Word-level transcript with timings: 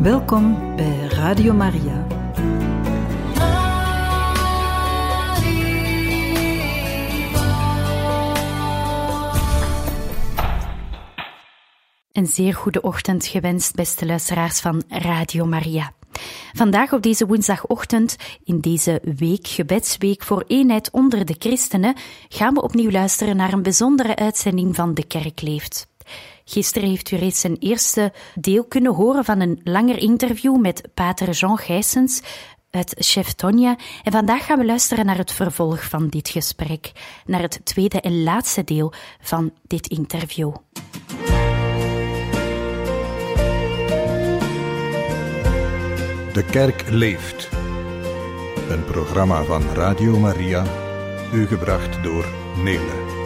Welkom 0.00 0.76
bij 0.76 1.06
Radio 1.08 1.52
Maria. 1.52 2.06
Een 12.12 12.26
zeer 12.26 12.54
goede 12.54 12.80
ochtend 12.80 13.26
gewenst, 13.26 13.74
beste 13.74 14.06
luisteraars 14.06 14.60
van 14.60 14.82
Radio 14.88 15.46
Maria. 15.46 15.92
Vandaag 16.52 16.92
op 16.92 17.02
deze 17.02 17.26
woensdagochtend, 17.26 18.16
in 18.44 18.60
deze 18.60 19.00
week, 19.16 19.46
gebedsweek 19.46 20.22
voor 20.22 20.44
eenheid 20.46 20.90
onder 20.90 21.24
de 21.24 21.36
christenen, 21.38 21.94
gaan 22.28 22.54
we 22.54 22.62
opnieuw 22.62 22.90
luisteren 22.90 23.36
naar 23.36 23.52
een 23.52 23.62
bijzondere 23.62 24.16
uitzending 24.16 24.76
van 24.76 24.94
De 24.94 25.06
Kerk 25.06 25.40
Leeft. 25.42 25.89
Gisteren 26.50 26.88
heeft 26.88 27.10
u 27.10 27.16
reeds 27.16 27.42
een 27.42 27.56
eerste 27.58 28.12
deel 28.34 28.64
kunnen 28.64 28.94
horen 28.94 29.24
van 29.24 29.40
een 29.40 29.60
langer 29.64 29.98
interview 29.98 30.60
met 30.60 30.88
pater 30.94 31.30
Jean 31.30 31.58
Gijsens 31.58 32.22
uit 32.70 32.94
Chef 32.98 33.32
Tonia. 33.32 33.76
En 34.02 34.12
vandaag 34.12 34.44
gaan 34.44 34.58
we 34.58 34.64
luisteren 34.64 35.06
naar 35.06 35.16
het 35.16 35.32
vervolg 35.32 35.84
van 35.84 36.08
dit 36.08 36.28
gesprek, 36.28 36.92
naar 37.26 37.40
het 37.40 37.60
tweede 37.64 38.00
en 38.00 38.22
laatste 38.22 38.64
deel 38.64 38.92
van 39.20 39.52
dit 39.66 39.86
interview. 39.86 40.54
De 46.32 46.44
kerk 46.50 46.84
leeft. 46.88 47.48
Een 48.68 48.84
programma 48.84 49.42
van 49.42 49.62
Radio 49.74 50.18
Maria, 50.18 50.64
u 51.32 51.46
gebracht 51.46 52.02
door 52.02 52.26
Nele. 52.56 53.19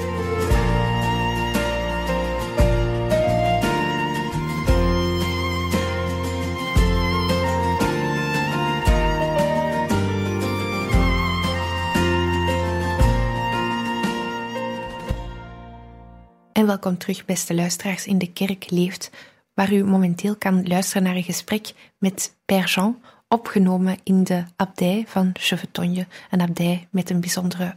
En 16.54 16.66
welkom 16.66 16.98
terug, 16.98 17.24
beste 17.24 17.54
luisteraars, 17.54 18.06
in 18.06 18.18
De 18.18 18.32
Kerk 18.32 18.70
Leeft, 18.70 19.10
waar 19.54 19.72
u 19.72 19.84
momenteel 19.84 20.36
kan 20.36 20.66
luisteren 20.66 21.02
naar 21.02 21.14
een 21.14 21.22
gesprek 21.22 21.72
met 21.98 22.36
Père 22.44 22.66
Jean, 22.66 23.02
opgenomen 23.28 23.96
in 24.02 24.24
de 24.24 24.44
abdij 24.56 25.04
van 25.06 25.30
Chevetogne, 25.32 26.06
een 26.30 26.40
abdij 26.40 26.88
met 26.90 27.10
een 27.10 27.20
bijzondere 27.20 27.76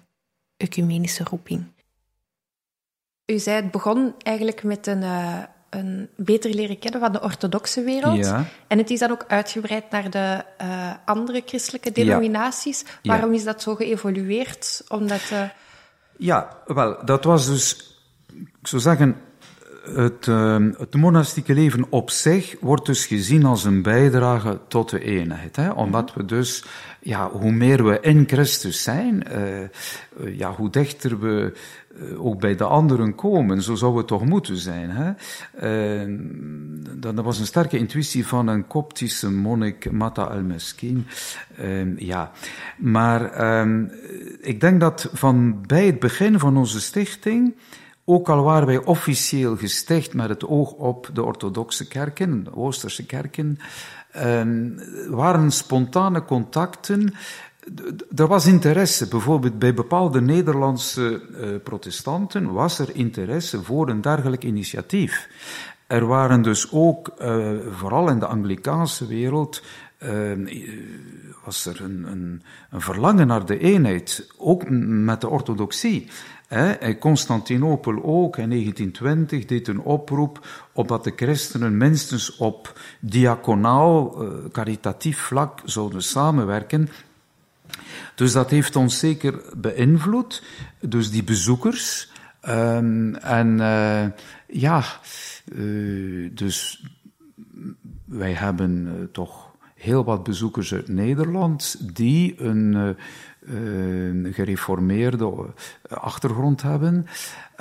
ecumenische 0.57 1.23
roeping. 1.23 1.65
U 3.25 3.39
zei 3.39 3.55
het 3.55 3.71
begon 3.71 4.13
eigenlijk 4.17 4.63
met 4.63 4.87
een, 4.87 5.01
uh, 5.01 5.43
een 5.69 6.09
beter 6.15 6.53
leren 6.53 6.79
kennen 6.79 6.99
van 6.99 7.11
de 7.11 7.21
orthodoxe 7.21 7.83
wereld. 7.83 8.25
Ja. 8.25 8.45
En 8.67 8.77
het 8.77 8.89
is 8.89 8.99
dan 8.99 9.11
ook 9.11 9.25
uitgebreid 9.27 9.91
naar 9.91 10.09
de 10.09 10.45
uh, 10.61 10.93
andere 11.05 11.43
christelijke 11.45 11.91
denominaties. 11.91 12.85
Ja. 13.01 13.11
Waarom 13.11 13.33
is 13.33 13.43
dat 13.43 13.61
zo 13.61 13.75
geëvolueerd? 13.75 14.83
Omdat... 14.87 15.29
Uh... 15.33 15.49
Ja, 16.17 16.57
wel, 16.65 17.05
dat 17.05 17.23
was 17.23 17.45
dus, 17.45 17.86
ik 18.39 18.67
zou 18.67 18.81
zeggen, 18.81 19.15
het, 19.95 20.27
uh, 20.27 20.55
het 20.77 20.95
monastieke 20.95 21.53
leven 21.53 21.85
op 21.89 22.09
zich 22.09 22.55
wordt 22.59 22.85
dus 22.85 23.05
gezien 23.05 23.45
als 23.45 23.63
een 23.63 23.81
bijdrage 23.81 24.59
tot 24.67 24.89
de 24.89 25.03
eenheid. 25.03 25.55
Hè? 25.55 25.69
Omdat 25.69 26.13
we 26.13 26.25
dus, 26.25 26.65
ja, 26.99 27.29
hoe 27.29 27.51
meer 27.51 27.85
we 27.85 27.99
in 27.99 28.23
Christus 28.27 28.83
zijn, 28.83 29.23
uh, 29.31 29.59
uh, 29.59 29.67
ja, 30.37 30.51
hoe 30.51 30.69
dichter 30.69 31.19
we 31.19 31.53
ook 32.17 32.39
bij 32.39 32.55
de 32.55 32.63
anderen 32.63 33.15
komen. 33.15 33.61
Zo 33.61 33.75
zou 33.75 33.97
het 33.97 34.07
toch 34.07 34.25
moeten 34.25 34.57
zijn. 34.57 34.89
Hè? 34.89 35.11
dat, 36.99 37.15
was 37.15 37.39
een 37.39 37.45
sterke 37.45 37.77
intuïtie 37.77 38.27
van 38.27 38.47
een 38.47 38.67
koptische 38.67 39.31
monnik, 39.31 39.91
Mata 39.91 40.23
al-Meskin. 40.23 41.07
ja, 41.97 42.31
maar 42.77 43.59
um, 43.59 43.91
ik 44.41 44.61
denk 44.61 44.79
dat 44.79 45.09
van 45.13 45.61
bij 45.67 45.85
het 45.85 45.99
begin 45.99 46.39
van 46.39 46.57
onze 46.57 46.81
stichting 46.81 47.55
ook 48.09 48.29
al 48.29 48.43
waren 48.43 48.67
wij 48.67 48.83
officieel 48.83 49.57
gesticht 49.57 50.13
met 50.13 50.29
het 50.29 50.45
oog 50.45 50.71
op 50.71 51.09
de 51.13 51.23
orthodoxe 51.23 51.87
kerken, 51.87 52.43
de 52.43 52.55
Oosterse 52.55 53.05
kerken, 53.05 53.59
um, 54.15 54.79
waren 55.09 55.51
spontane 55.51 56.25
contacten. 56.25 57.13
Er 58.15 58.27
was 58.27 58.45
interesse, 58.45 59.07
bijvoorbeeld 59.07 59.59
bij 59.59 59.73
bepaalde 59.73 60.21
Nederlandse 60.21 61.21
uh, 61.31 61.47
protestanten 61.63 62.51
was 62.53 62.79
er 62.79 62.95
interesse 62.95 63.63
voor 63.63 63.89
een 63.89 64.01
dergelijk 64.01 64.43
initiatief. 64.43 65.29
Er 65.87 66.05
waren 66.05 66.41
dus 66.41 66.71
ook, 66.71 67.13
uh, 67.21 67.49
vooral 67.71 68.09
in 68.09 68.19
de 68.19 68.27
Anglikaanse 68.27 69.07
wereld, 69.07 69.61
uh, 70.03 70.31
was 71.45 71.65
er 71.65 71.81
een, 71.81 72.41
een 72.69 72.81
verlangen 72.81 73.27
naar 73.27 73.45
de 73.45 73.59
eenheid, 73.59 74.27
ook 74.37 74.69
met 74.69 75.21
de 75.21 75.29
orthodoxie. 75.29 76.07
In 76.79 76.97
Constantinopel 76.99 78.03
ook 78.03 78.37
in 78.37 78.49
1920 78.49 79.45
deed 79.45 79.67
een 79.67 79.79
oproep 79.79 80.47
opdat 80.73 81.03
de 81.03 81.13
christenen 81.15 81.77
minstens 81.77 82.35
op 82.35 82.79
diaconaal, 82.99 84.25
caritatief 84.51 85.19
vlak 85.19 85.61
zouden 85.65 86.03
samenwerken. 86.03 86.89
Dus 88.15 88.31
dat 88.31 88.49
heeft 88.49 88.75
ons 88.75 88.99
zeker 88.99 89.41
beïnvloed. 89.57 90.43
Dus 90.79 91.11
die 91.11 91.23
bezoekers. 91.23 92.11
Um, 92.49 93.15
en 93.15 93.47
uh, 93.59 94.05
ja, 94.47 94.83
dus 96.31 96.83
wij 98.05 98.33
hebben 98.33 99.09
toch 99.11 99.51
heel 99.75 100.03
wat 100.03 100.23
bezoekers 100.23 100.73
uit 100.73 100.87
Nederland 100.87 101.95
die 101.95 102.41
een 102.41 102.95
uh, 103.49 104.33
gereformeerde 104.33 105.53
achtergrond 105.89 106.61
hebben. 106.61 107.07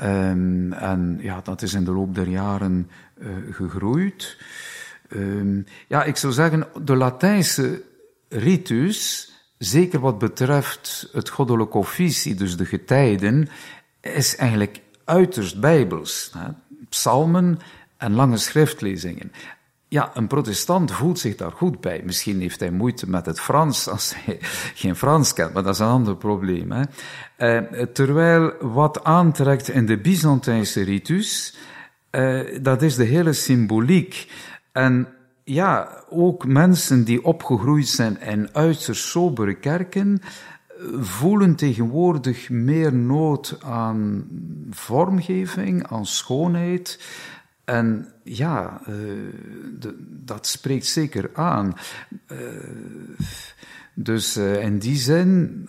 Um, 0.03 0.73
en 0.73 1.19
ja, 1.21 1.41
dat 1.41 1.63
is 1.63 1.75
in 1.75 1.85
de 1.85 1.93
loop 1.93 2.15
der 2.15 2.29
jaren 2.29 2.91
uh, 3.19 3.29
gegroeid. 3.51 4.39
Um, 5.09 5.67
ja, 5.89 6.05
ik 6.05 6.17
zou 6.17 6.33
zeggen, 6.33 6.67
de 6.85 6.97
Latijnse 6.97 7.83
ritus, 8.29 9.31
zeker 9.59 10.01
wat 10.01 10.19
betreft 10.19 11.09
het 11.13 11.29
goddelijk 11.29 11.75
officie, 11.75 12.35
dus 12.35 12.57
de 12.57 12.65
getijden, 12.65 13.49
is 14.01 14.37
eigenlijk 14.37 14.81
uiterst 15.05 15.61
bijbels. 15.61 16.31
Hè? 16.39 16.49
Psalmen 16.89 17.59
en 17.97 18.13
lange 18.13 18.37
schriftlezingen. 18.37 19.33
Ja, 19.97 20.11
een 20.15 20.27
protestant 20.27 20.93
voelt 20.93 21.19
zich 21.19 21.37
daar 21.37 21.53
goed 21.53 21.81
bij. 21.81 22.03
Misschien 22.05 22.41
heeft 22.41 22.61
hij 22.61 22.71
moeite 22.71 23.11
met 23.11 23.27
het 23.27 23.41
Frans 23.41 23.89
als 23.89 24.15
hij 24.17 24.39
geen 24.81 24.97
Frans 24.97 25.33
kent, 25.33 25.53
maar 25.53 25.63
dat 25.63 25.75
is 25.75 25.81
een 25.81 25.87
ander 25.87 26.17
probleem. 26.17 26.73
Hè? 26.73 26.83
Uh, 27.39 27.83
terwijl 27.83 28.53
wat 28.61 29.05
aantrekt 29.05 29.69
in 29.69 29.87
de 29.87 29.99
Byzantijnse 29.99 30.83
ritus, 30.83 31.57
uh, 32.11 32.59
dat 32.63 32.83
is 32.83 32.95
de 32.95 33.05
hele 33.05 33.33
symboliek. 33.33 34.31
En 34.73 35.09
ja, 35.45 36.05
ook 36.11 36.47
mensen 36.47 37.05
die 37.05 37.25
opgegroeid 37.25 37.89
zijn 37.89 38.21
in 38.21 38.49
uiterst 38.53 39.05
sobere 39.05 39.55
kerken, 39.55 40.21
voelen 40.99 41.55
tegenwoordig 41.55 42.51
meer 42.51 42.95
nood 42.95 43.59
aan 43.63 44.29
vormgeving, 44.71 45.87
aan 45.87 46.07
schoonheid. 46.07 46.99
En 47.67 48.13
ja, 48.23 48.81
de, 49.79 49.97
dat 50.09 50.47
spreekt 50.47 50.87
zeker 50.87 51.31
aan. 51.33 51.75
Uh, 52.33 52.39
dus 53.95 54.37
uh, 54.37 54.63
in 54.63 54.79
die 54.79 54.97
zin 54.97 55.69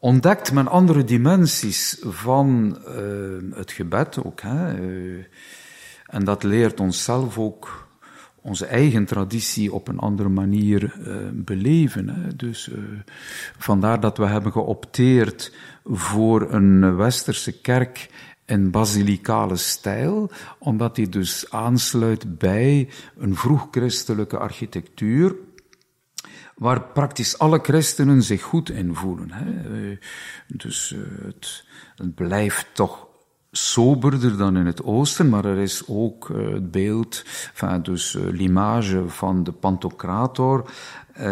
ontdekt 0.00 0.52
men 0.52 0.68
andere 0.68 1.04
dimensies 1.04 1.98
van 2.00 2.78
het 3.54 3.72
gebed 3.72 4.24
ook. 4.24 4.40
Hè? 4.40 4.74
en 6.06 6.24
dat 6.24 6.42
leert 6.42 6.80
onszelf 6.80 7.38
ook 7.38 7.88
onze 8.34 8.66
eigen 8.66 9.04
traditie 9.04 9.72
op 9.72 9.88
een 9.88 9.98
andere 9.98 10.28
manier 10.28 10.94
beleven. 11.32 12.32
Dus 12.36 12.70
vandaar 13.58 14.00
dat 14.00 14.18
we 14.18 14.26
hebben 14.26 14.52
geopteerd 14.52 15.52
voor 15.84 16.52
een 16.52 16.96
westerse 16.96 17.60
kerk 17.60 18.08
in 18.46 18.70
basilicale 18.70 19.56
stijl, 19.56 20.30
omdat 20.58 20.94
die 20.94 21.08
dus 21.08 21.50
aansluit 21.50 22.38
bij 22.38 22.88
een 23.18 23.36
vroeg-christelijke 23.36 24.38
architectuur, 24.38 25.34
waar 26.54 26.82
praktisch 26.82 27.38
alle 27.38 27.58
christenen 27.62 28.22
zich 28.22 28.42
goed 28.42 28.70
in 28.70 28.94
voelen. 28.94 29.30
Hè. 29.30 29.98
Dus 30.46 30.96
het, 31.22 31.64
het 31.96 32.14
blijft 32.14 32.66
toch 32.72 33.03
soberder 33.56 34.36
dan 34.36 34.56
in 34.56 34.66
het 34.66 34.84
oosten, 34.84 35.28
maar 35.28 35.44
er 35.44 35.58
is 35.58 35.82
ook 35.86 36.28
het 36.28 36.70
beeld, 36.70 37.24
enfin, 37.52 37.82
dus 37.82 38.16
l'image 38.30 39.08
van 39.08 39.44
de 39.44 39.52
Pantocrator, 39.52 40.70
eh, 41.12 41.30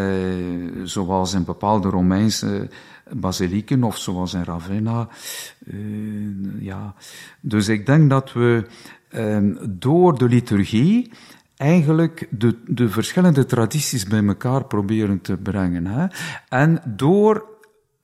zoals 0.85 1.35
in 1.35 1.45
bepaalde 1.45 1.89
Romeinse 1.89 2.69
basilieken 3.11 3.85
of 3.85 3.97
zoals 3.97 4.35
in 4.35 4.43
Ravenna. 4.43 5.09
Ja. 6.59 6.95
Dus 7.41 7.69
ik 7.69 7.87
denk 7.87 8.11
dat 8.11 8.33
we 8.33 8.67
um, 9.15 9.59
door 9.69 10.19
de 10.19 10.29
liturgie 10.29 11.11
eigenlijk 11.57 12.27
de, 12.31 12.57
de 12.67 12.89
verschillende 12.89 13.47
tradities 13.47 14.05
bij 14.05 14.25
elkaar 14.25 14.65
proberen 14.65 15.21
te 15.21 15.37
brengen. 15.37 15.87
Hè? 15.87 16.07
En 16.49 16.83
door 16.87 17.52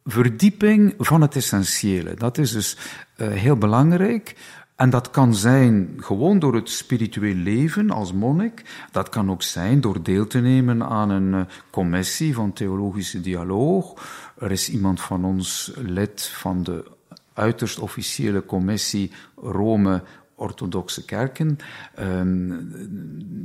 verdieping 0.09 0.95
van 0.99 1.21
het 1.21 1.37
essentiële. 1.37 2.15
Dat 2.15 2.39
is 2.39 2.53
dus 2.53 2.77
uh, 3.17 3.29
heel 3.29 3.57
belangrijk. 3.57 4.37
En 4.77 4.91
dat 4.91 5.11
kan 5.11 5.35
zijn 5.35 5.95
gewoon 5.97 6.39
door 6.39 6.55
het 6.55 6.71
spiritueel 6.71 7.35
leven 7.35 7.91
als 7.91 8.13
monnik. 8.13 8.87
Dat 8.91 9.09
kan 9.09 9.31
ook 9.31 9.43
zijn 9.43 9.81
door 9.81 10.03
deel 10.03 10.27
te 10.27 10.39
nemen 10.39 10.83
aan 10.83 11.11
een 11.11 11.33
uh, 11.33 11.41
commissie 11.71 12.35
van 12.35 12.53
theologische 12.53 13.21
dialoog. 13.21 13.95
Er 14.39 14.51
is 14.51 14.71
iemand 14.71 15.01
van 15.01 15.25
ons 15.25 15.73
lid 15.77 16.23
van 16.23 16.63
de 16.63 16.85
uiterst 17.33 17.79
officiële 17.79 18.45
commissie 18.45 19.13
Rome 19.37 20.03
orthodoxe 20.39 21.05
kerken. 21.05 21.59
Um, 22.01 22.73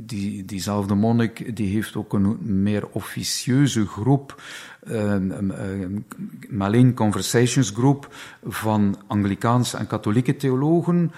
die, 0.06 0.44
diezelfde 0.44 0.94
monnik 0.94 1.56
die 1.56 1.74
heeft 1.74 1.96
ook 1.96 2.12
een 2.12 2.62
meer 2.62 2.88
officieuze 2.88 3.86
groep, 3.86 4.42
um, 4.88 5.30
um, 5.30 6.06
Malin 6.48 6.94
Conversations 6.94 7.70
Group, 7.70 8.14
van 8.44 8.96
Anglikaanse 9.06 9.76
en 9.76 9.86
katholieke 9.86 10.36
theologen 10.36 11.12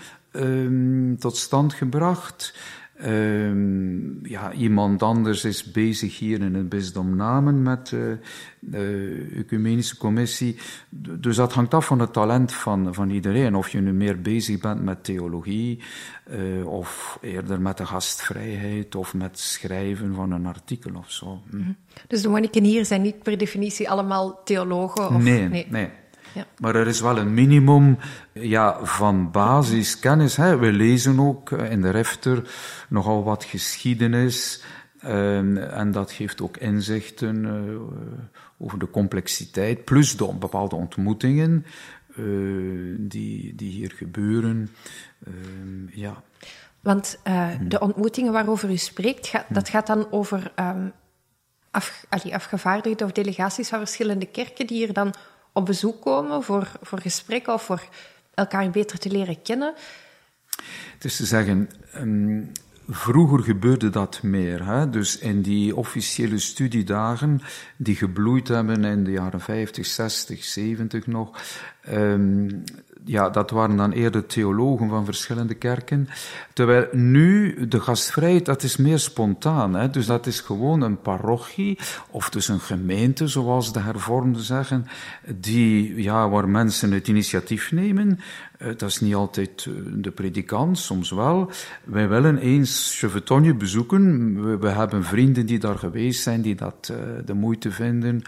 tot 1.19 1.37
stand 1.37 1.75
gebracht. 1.75 2.55
Um, 3.05 4.27
ja, 4.27 4.53
iemand 4.53 5.03
anders 5.03 5.45
is 5.45 5.71
bezig 5.71 6.19
hier 6.19 6.41
in 6.41 6.55
het 6.55 6.69
bisdom 6.69 7.17
Namen 7.17 7.63
met 7.63 7.91
uh, 7.91 8.01
de 8.61 9.27
ecumenische 9.35 9.97
commissie. 9.97 10.57
Dus 10.91 11.37
dat 11.37 11.53
hangt 11.53 11.75
af 11.75 11.87
van 11.87 11.99
het 11.99 12.13
talent 12.13 12.53
van, 12.53 12.95
van 12.95 13.11
iedereen. 13.11 13.55
Of 13.55 13.69
je 13.69 13.81
nu 13.81 13.93
meer 13.93 14.21
bezig 14.21 14.61
bent 14.61 14.83
met 14.83 15.05
theologie, 15.05 15.83
uh, 16.31 16.67
of 16.67 17.19
eerder 17.21 17.61
met 17.61 17.77
de 17.77 17.87
gastvrijheid, 17.87 18.95
of 18.95 19.15
met 19.15 19.39
schrijven 19.39 20.15
van 20.15 20.33
een 20.33 20.47
artikel 20.47 20.91
of 20.95 21.11
zo. 21.11 21.43
Hm. 21.51 21.57
Mhm. 21.57 21.71
Dus 22.07 22.23
de 22.23 22.29
monniken 22.29 22.65
hier 22.65 22.85
zijn 22.85 23.03
niet 23.03 23.23
per 23.23 23.39
definitie 23.39 23.91
allemaal 23.91 24.43
theologen? 24.45 25.09
Of, 25.09 25.23
nee, 25.23 25.49
nee. 25.49 25.67
nee. 25.71 25.89
Ja. 26.37 26.47
Maar 26.59 26.75
er 26.75 26.87
is 26.87 27.01
wel 27.01 27.19
een 27.19 27.35
minimum 27.35 27.99
ja, 28.33 28.85
van 28.85 29.31
basiskennis. 29.31 30.37
Hè. 30.37 30.57
We 30.57 30.73
lezen 30.73 31.21
ook 31.21 31.53
eh, 31.53 31.71
in 31.71 31.81
de 31.81 31.91
refter 31.91 32.43
nogal 32.89 33.25
wat 33.25 33.45
geschiedenis. 33.45 34.63
Um, 35.05 35.57
en 35.57 35.91
dat 35.91 36.13
geeft 36.13 36.41
ook 36.41 36.57
inzichten 36.57 37.45
uh, 37.45 37.81
over 38.59 38.79
de 38.79 38.91
complexiteit, 38.91 39.85
plus 39.85 40.17
de 40.17 40.35
bepaalde 40.39 40.77
ontmoetingen 40.77 41.67
uh, 42.17 42.97
die, 42.99 43.55
die 43.55 43.71
hier 43.71 43.93
gebeuren. 43.97 44.71
Uh, 45.29 45.35
ja. 45.95 46.23
Want 46.81 47.19
hmm. 47.25 47.69
de 47.69 47.81
ontmoetingen 47.81 48.33
waarover 48.33 48.71
u 48.71 48.77
spreekt, 48.77 49.27
gaat, 49.27 49.45
dat 49.49 49.69
gaat 49.69 49.87
dan 49.87 50.07
over 50.11 50.53
um, 50.61 50.93
af, 51.71 52.07
allee, 52.09 52.35
afgevaardigden 52.35 53.07
of 53.07 53.13
delegaties 53.13 53.69
van 53.69 53.79
verschillende 53.79 54.27
kerken 54.27 54.67
die 54.67 54.77
hier 54.77 54.93
dan 54.93 55.15
op 55.57 55.67
bezoek 55.67 56.03
komen 56.03 56.43
voor, 56.43 56.71
voor 56.83 57.01
gesprekken 57.01 57.53
of 57.53 57.63
voor 57.63 57.83
elkaar 58.35 58.71
beter 58.71 58.99
te 58.99 59.11
leren 59.11 59.43
kennen? 59.43 59.75
Is 61.01 61.17
te 61.17 61.27
zeggen, 61.27 61.71
um, 61.95 62.53
vroeger 62.89 63.43
gebeurde 63.43 63.91
dat 63.91 64.23
meer. 64.23 64.67
Hè? 64.67 64.91
Dus 64.91 65.19
in 65.19 65.43
die 65.43 65.77
officiële 65.77 66.39
studiedagen, 66.39 67.41
die 67.77 67.97
gebloeid 67.97 68.49
hebben 68.49 68.85
in 68.85 69.05
de 69.05 69.11
jaren 69.11 69.41
50, 69.41 69.87
60, 69.87 70.45
70 70.45 71.07
nog, 71.07 71.31
um, 71.93 72.65
ja, 73.05 73.31
dat 73.31 73.51
waren 73.51 73.77
dan 73.77 73.93
eerder 73.93 74.27
theologen 74.27 74.89
van 74.89 75.05
verschillende 75.05 75.55
kerken. 75.55 76.09
Terwijl 76.53 76.87
nu 76.93 77.55
de 77.69 77.81
gastvrijheid, 77.81 78.45
dat 78.45 78.63
is 78.63 78.77
meer 78.77 78.99
spontaan. 78.99 79.75
Hè? 79.75 79.91
Dus 79.91 80.07
dat 80.07 80.27
is 80.27 80.41
gewoon 80.41 80.81
een 80.81 81.01
parochie, 81.01 81.79
of 82.11 82.31
dus 82.31 82.49
een 82.49 82.61
gemeente, 82.61 83.27
zoals 83.27 83.73
de 83.73 83.81
hervormden 83.81 84.43
zeggen, 84.43 84.87
die, 85.37 86.03
ja, 86.03 86.29
waar 86.29 86.49
mensen 86.49 86.93
het 86.93 87.09
initiatief 87.09 87.73
nemen. 87.73 88.19
Uh, 88.59 88.69
dat 88.69 88.89
is 88.89 89.01
niet 89.01 89.15
altijd 89.15 89.65
uh, 89.69 89.75
de 89.95 90.11
predikant, 90.11 90.79
soms 90.79 91.11
wel. 91.11 91.51
Wij 91.85 92.09
willen 92.09 92.39
eens 92.39 92.99
Chevetonje 92.99 93.55
bezoeken. 93.55 94.61
We, 94.61 94.69
hebben 94.69 95.05
vrienden 95.05 95.47
die 95.47 95.59
daar 95.59 95.79
geweest 95.79 96.23
zijn, 96.23 96.43
die 96.43 96.55
dat 96.55 96.93
uh, 96.93 96.97
de 97.25 97.35
moeite 97.35 97.71
vinden. 97.71 98.23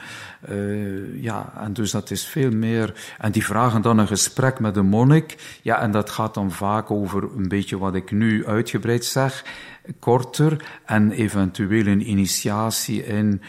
ja, 1.21 1.53
en 1.61 1.73
dus 1.73 1.91
dat 1.91 2.11
is 2.11 2.27
veel 2.27 2.51
meer. 2.51 3.15
En 3.19 3.33
die 3.33 3.45
vragen 3.45 3.83
dan 3.83 3.99
een 3.99 4.07
gesprek 4.07 4.61
met 4.61 4.75
de 4.75 4.83
monnik. 4.83 5.59
Ja, 5.63 5.81
en 5.81 5.91
dat 5.91 6.11
gaat 6.11 6.35
dan 6.35 6.53
vaak 6.53 6.91
over 6.91 7.23
een 7.37 7.49
beetje 7.49 7.79
wat 7.79 7.95
ik 7.95 8.11
nu 8.11 8.47
uitgebreid 8.47 9.05
zeg 9.05 9.45
korter 9.99 10.65
en 10.85 11.11
eventueel 11.11 11.87
een 11.87 12.11
initiatie 12.11 13.05
in 13.05 13.43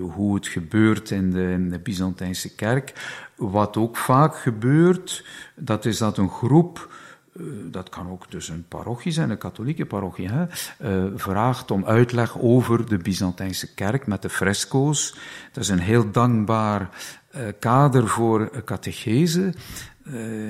hoe 0.00 0.34
het 0.34 0.46
gebeurt 0.46 1.10
in 1.10 1.30
de 1.70 1.78
Byzantijnse 1.78 2.54
kerk. 2.54 2.92
Wat 3.38 3.76
ook 3.76 3.96
vaak 3.96 4.36
gebeurt, 4.36 5.24
dat 5.54 5.84
is 5.84 5.98
dat 5.98 6.18
een 6.18 6.30
groep 6.30 6.88
uh, 7.32 7.46
dat 7.70 7.88
kan 7.88 8.10
ook 8.10 8.30
dus 8.30 8.48
een 8.48 8.64
parochie 8.68 9.12
zijn, 9.12 9.30
een 9.30 9.38
katholieke 9.38 9.86
parochie, 9.86 10.28
hè, 10.28 10.46
uh, 10.80 11.12
vraagt 11.14 11.70
om 11.70 11.84
uitleg 11.84 12.38
over 12.38 12.88
de 12.88 12.96
Byzantijnse 12.96 13.74
kerk 13.74 14.06
met 14.06 14.22
de 14.22 14.28
fresco's. 14.28 15.16
Dat 15.52 15.62
is 15.62 15.68
een 15.68 15.78
heel 15.78 16.10
dankbaar 16.10 16.90
uh, 17.36 17.42
kader 17.58 18.08
voor 18.08 18.64
catechese. 18.64 19.52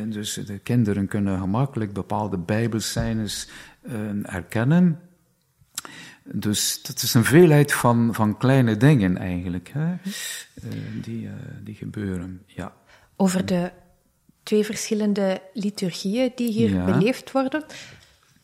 dus 0.06 0.34
de 0.34 0.58
kinderen 0.58 1.08
kunnen 1.08 1.38
gemakkelijk 1.38 1.92
bepaalde 1.92 2.38
bijbelscènes 2.38 3.48
uh, 3.82 3.94
erkennen. 4.22 5.00
Dus 6.32 6.82
dat 6.82 7.02
is 7.02 7.14
een 7.14 7.24
veelheid 7.24 7.72
van, 7.72 8.14
van 8.14 8.36
kleine 8.36 8.76
dingen 8.76 9.16
eigenlijk, 9.16 9.70
hè, 9.72 9.92
uh, 9.92 10.72
die, 11.02 11.22
uh, 11.22 11.32
die 11.60 11.74
gebeuren. 11.74 12.42
Ja. 12.46 12.72
Over 13.16 13.46
de 13.46 13.70
twee 14.42 14.64
verschillende 14.64 15.42
liturgieën 15.52 16.32
die 16.34 16.52
hier 16.52 16.70
ja. 16.70 16.84
beleefd 16.84 17.32
worden. 17.32 17.64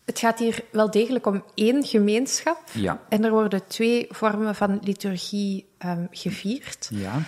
Het 0.04 0.18
gaat 0.18 0.38
hier 0.38 0.64
wel 0.72 0.90
degelijk 0.90 1.26
om 1.26 1.44
één 1.54 1.84
gemeenschap. 1.84 2.62
Ja. 2.72 3.00
En 3.08 3.24
er 3.24 3.30
worden 3.30 3.66
twee 3.66 4.06
vormen 4.08 4.54
van 4.54 4.80
liturgie 4.82 5.68
um, 5.78 6.08
gevierd. 6.10 6.88
Ja. 6.92 7.22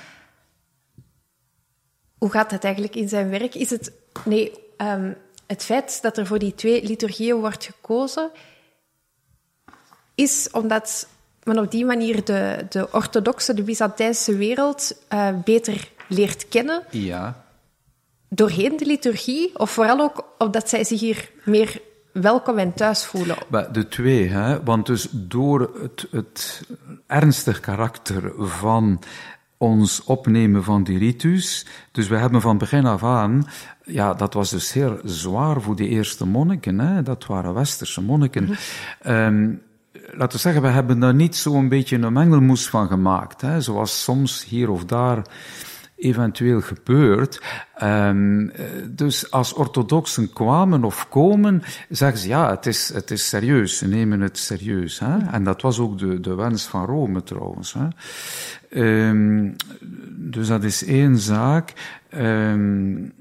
Hoe 2.19 2.31
gaat 2.31 2.51
dat 2.51 2.65
eigenlijk 2.65 2.95
in 2.95 3.09
zijn 3.09 3.29
werk? 3.29 3.55
Is 3.55 3.71
het... 3.71 3.93
Nee, 4.25 4.53
um, 4.79 5.17
het 5.47 5.63
feit 5.63 6.03
dat 6.03 6.19
er 6.19 6.27
voor 6.27 6.39
die 6.39 6.55
twee 6.55 6.87
liturgieën 6.87 7.37
wordt 7.37 7.65
gekozen, 7.65 8.31
is 10.17 10.49
omdat 10.53 11.09
men 11.43 11.59
op 11.59 11.71
die 11.71 11.85
manier 11.85 12.25
de, 12.25 12.67
de 12.69 12.89
orthodoxe, 12.93 13.55
de 13.55 13.63
Byzantijnse 13.63 14.37
wereld 14.37 15.03
uh, 15.13 15.29
beter 15.45 15.89
leert 16.09 16.49
kennen. 16.49 16.83
Ja. 16.91 17.45
Doorheen 18.29 18.77
de 18.77 18.87
liturgie, 18.87 19.59
of 19.59 19.71
vooral 19.71 20.01
ook 20.01 20.25
omdat 20.39 20.69
zij 20.69 20.85
zich 20.85 21.01
hier 21.01 21.31
meer 21.45 21.81
welkom 22.13 22.59
en 22.59 22.75
thuis 22.75 23.05
voelen. 23.05 23.37
De 23.73 23.89
twee, 23.89 24.29
hè? 24.29 24.63
want 24.63 24.87
dus 24.87 25.09
door 25.11 25.71
het, 25.83 26.07
het 26.11 26.63
ernstig 27.07 27.61
karakter 27.61 28.33
van 28.37 29.03
ons 29.59 30.05
opnemen 30.05 30.65
van 30.65 30.85
die 30.85 30.99
ritus. 30.99 31.67
Dus 31.93 32.09
we 32.09 32.17
hebben 32.17 32.41
van 32.41 32.59
begin 32.59 32.87
af 32.87 33.05
aan, 33.05 33.47
ja, 33.85 34.15
dat 34.15 34.35
was 34.35 34.51
dus 34.51 34.73
heel 34.73 34.99
zwaar 35.05 35.61
voor 35.61 35.77
die 35.77 35.89
eerste 35.89 36.27
monniken, 36.27 36.79
hè? 36.79 37.03
dat 37.03 37.27
waren 37.27 37.55
westerse 37.55 38.01
monniken. 38.01 38.45
Mm 38.45 38.57
-hmm. 39.03 39.61
Laten 40.13 40.37
we 40.37 40.39
zeggen, 40.39 40.63
we 40.63 40.69
hebben 40.69 41.01
daar 41.01 41.15
niet 41.15 41.37
zo'n 41.37 41.69
beetje 41.69 41.97
een 41.97 42.13
mengelmoes 42.13 42.69
van 42.69 42.89
gemaakt, 42.89 43.41
hè? 43.41 43.61
zoals 43.61 44.03
soms 44.03 44.45
hier 44.45 44.71
of 44.71 44.85
daar 44.85 45.27
eventueel 45.97 46.61
gebeurt. 46.61 47.43
Um, 47.83 48.53
dus 48.91 49.31
als 49.31 49.53
orthodoxen 49.53 50.33
kwamen 50.33 50.85
of 50.85 51.09
komen, 51.09 51.63
zeggen 51.89 52.19
ze 52.19 52.29
ja, 52.29 52.51
het 52.51 52.67
is, 52.67 52.93
het 52.95 53.11
is 53.11 53.29
serieus, 53.29 53.79
ze 53.79 53.87
nemen 53.89 54.21
het 54.21 54.39
serieus. 54.39 54.99
Hè? 54.99 55.19
En 55.19 55.45
dat 55.45 55.63
was 55.63 55.79
ook 55.79 55.99
de, 55.99 56.21
de 56.21 56.35
wens 56.35 56.67
van 56.67 56.85
Rome 56.85 57.23
trouwens. 57.23 57.77
Hè? 57.79 57.89
Um, 59.09 59.57
dus 60.11 60.49
dat 60.49 60.65
is 60.65 60.85
één 60.85 61.19
zaak. 61.19 61.73
Um, 62.15 63.13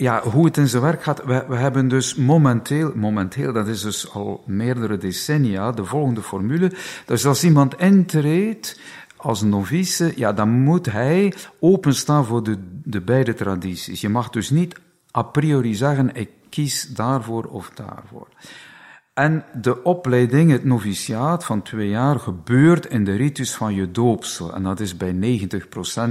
ja, 0.00 0.22
hoe 0.22 0.44
het 0.44 0.56
in 0.56 0.68
zijn 0.68 0.82
werk 0.82 1.02
gaat. 1.02 1.24
We, 1.24 1.44
we 1.48 1.56
hebben 1.56 1.88
dus 1.88 2.14
momenteel, 2.14 2.92
momenteel, 2.94 3.52
dat 3.52 3.66
is 3.66 3.80
dus 3.82 4.12
al 4.12 4.42
meerdere 4.46 4.96
decennia, 4.96 5.72
de 5.72 5.84
volgende 5.84 6.22
formule. 6.22 6.72
Dus 7.06 7.26
als 7.26 7.44
iemand 7.44 7.78
intreedt 7.78 8.80
als 9.16 9.42
novice, 9.42 10.12
ja, 10.16 10.32
dan 10.32 10.48
moet 10.48 10.86
hij 10.86 11.34
openstaan 11.58 12.24
voor 12.24 12.42
de, 12.42 12.56
de 12.84 13.00
beide 13.00 13.34
tradities. 13.34 14.00
Je 14.00 14.08
mag 14.08 14.30
dus 14.30 14.50
niet 14.50 14.80
a 15.16 15.22
priori 15.22 15.74
zeggen, 15.74 16.14
ik 16.14 16.30
kies 16.48 16.88
daarvoor 16.88 17.44
of 17.44 17.70
daarvoor. 17.74 18.28
En 19.20 19.44
de 19.52 19.82
opleiding, 19.82 20.50
het 20.50 20.64
noviciaat 20.64 21.44
van 21.44 21.62
twee 21.62 21.88
jaar, 21.88 22.18
gebeurt 22.18 22.86
in 22.86 23.04
de 23.04 23.14
ritus 23.14 23.54
van 23.54 23.74
je 23.74 23.90
doopsel. 23.90 24.54
En 24.54 24.62
dat 24.62 24.80
is 24.80 24.96
bij 24.96 25.12
90% 25.12 25.16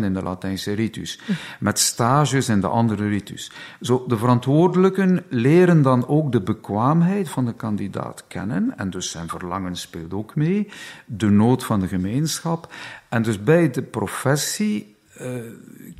in 0.03 0.13
de 0.13 0.23
Latijnse 0.23 0.73
ritus. 0.73 1.19
Met 1.59 1.79
stages 1.79 2.49
in 2.49 2.61
de 2.61 2.67
andere 2.67 3.07
ritus. 3.07 3.51
Zo, 3.81 4.05
de 4.07 4.17
verantwoordelijken 4.17 5.23
leren 5.29 5.81
dan 5.81 6.07
ook 6.07 6.31
de 6.31 6.41
bekwaamheid 6.41 7.29
van 7.29 7.45
de 7.45 7.53
kandidaat 7.53 8.23
kennen. 8.27 8.73
En 8.77 8.89
dus 8.89 9.11
zijn 9.11 9.27
verlangen 9.27 9.75
speelt 9.75 10.13
ook 10.13 10.35
mee. 10.35 10.67
De 11.05 11.29
nood 11.29 11.63
van 11.63 11.79
de 11.79 11.87
gemeenschap. 11.87 12.73
En 13.07 13.21
dus 13.21 13.43
bij 13.43 13.69
de 13.69 13.81
professie 13.81 14.95
uh, 15.21 15.27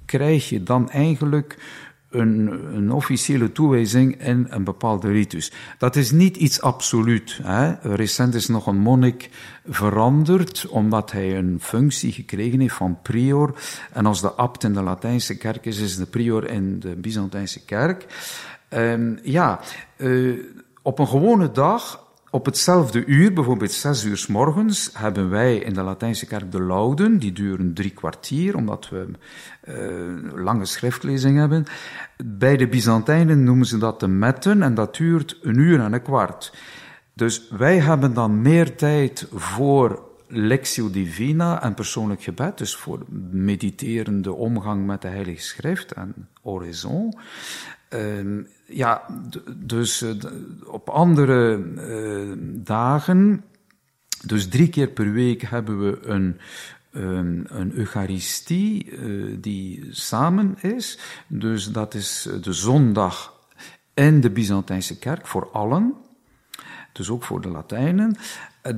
krijg 0.06 0.50
je 0.50 0.63
dan 0.63 0.89
eigenlijk 0.89 1.58
een, 2.10 2.60
een, 2.75 2.92
officiële 2.92 3.51
toewijzing 3.51 4.22
in 4.24 4.48
een 4.50 4.63
bepaalde 4.63 5.08
ritus. 5.08 5.51
Dat 5.78 5.96
is 5.96 6.12
niet 6.12 6.38
iets 6.38 6.62
absoluut. 6.62 7.39
Hè. 7.44 7.74
Recent 7.96 8.34
is 8.34 8.48
nog 8.48 8.68
een 8.68 8.78
monnik 8.78 9.30
veranderd, 9.68 10.68
omdat 10.70 11.12
hij 11.12 11.38
een 11.38 11.58
functie 11.62 12.12
gekregen 12.12 12.60
heeft 12.60 12.74
van 12.74 13.01
prior. 13.01 13.54
En 13.94 14.06
als 14.06 14.22
de 14.22 14.32
abt 14.32 14.63
in 14.63 14.74
de 14.74 14.82
Latijnse 14.82 15.38
kerk 15.38 15.66
is, 15.66 15.80
is 15.80 15.98
de 15.98 16.06
prior 16.06 16.50
in 16.50 16.80
de 16.80 16.96
Byzantijnse 16.96 17.66
kerk. 17.66 18.06
Um, 18.70 19.20
ja, 19.24 19.60
uh, 19.98 20.44
op 20.82 21.00
een 21.00 21.08
gewone 21.08 21.51
dag 21.51 22.08
op 22.31 22.45
hetzelfde 22.45 23.05
uur, 23.05 23.33
bijvoorbeeld 23.33 23.71
zes 23.71 24.03
uur 24.03 24.17
s 24.17 24.27
morgens, 24.27 24.89
hebben 24.93 25.29
wij 25.29 25.57
in 25.57 25.74
de 25.74 25.81
Latijnse 25.81 26.25
kerk 26.25 26.51
de 26.51 26.62
lauden. 26.62 27.17
Die 27.17 27.31
duren 27.31 27.74
drie 27.74 27.89
kwartier, 27.89 28.55
omdat 28.55 28.89
we 28.89 29.07
uh, 29.67 30.43
lange 30.43 30.65
schriftlezing 30.65 31.38
hebben. 31.38 31.65
Bij 32.25 32.57
de 32.57 32.67
Byzantijnen 32.67 33.43
noemen 33.43 33.65
ze 33.65 33.77
dat 33.77 34.00
de 34.00 34.07
metten 34.07 34.62
en 34.62 34.74
dat 34.74 34.95
duurt 34.95 35.38
een 35.41 35.57
uur 35.57 35.79
en 35.79 35.93
een 35.93 36.01
kwart. 36.01 36.53
Dus 37.13 37.50
wij 37.50 37.79
hebben 37.79 38.13
dan 38.13 38.41
meer 38.41 38.75
tijd 38.75 39.27
voor 39.33 40.07
Lectio 40.27 40.89
Divina 40.89 41.62
en 41.62 41.74
persoonlijk 41.74 42.24
gebed, 42.24 42.57
dus 42.57 42.75
voor 42.75 43.05
mediterende 43.31 44.33
omgang 44.33 44.86
met 44.86 45.01
de 45.01 45.07
Heilige 45.07 45.41
Schrift 45.41 45.91
en 45.91 46.27
oraison. 46.41 47.13
Uh, 47.93 48.43
ja, 48.65 49.05
dus 49.55 50.01
uh, 50.01 50.12
op 50.65 50.89
andere 50.89 51.58
uh, 51.58 52.34
dagen, 52.63 53.43
dus 54.25 54.48
drie 54.48 54.69
keer 54.69 54.88
per 54.88 55.12
week 55.12 55.41
hebben 55.41 55.79
we 55.86 56.00
een, 56.01 56.39
een, 56.91 57.48
een 57.50 57.74
Eucharistie 57.74 58.91
uh, 58.91 59.38
die 59.41 59.88
samen 59.89 60.55
is. 60.62 61.00
Dus 61.27 61.72
dat 61.72 61.93
is 61.93 62.29
de 62.41 62.53
zondag 62.53 63.34
in 63.93 64.22
de 64.22 64.29
Byzantijnse 64.29 65.00
kerk 65.00 65.27
voor 65.27 65.50
allen. 65.51 65.93
Dus 66.91 67.10
ook 67.10 67.24
voor 67.24 67.41
de 67.41 67.50
Latijnen. 67.50 68.15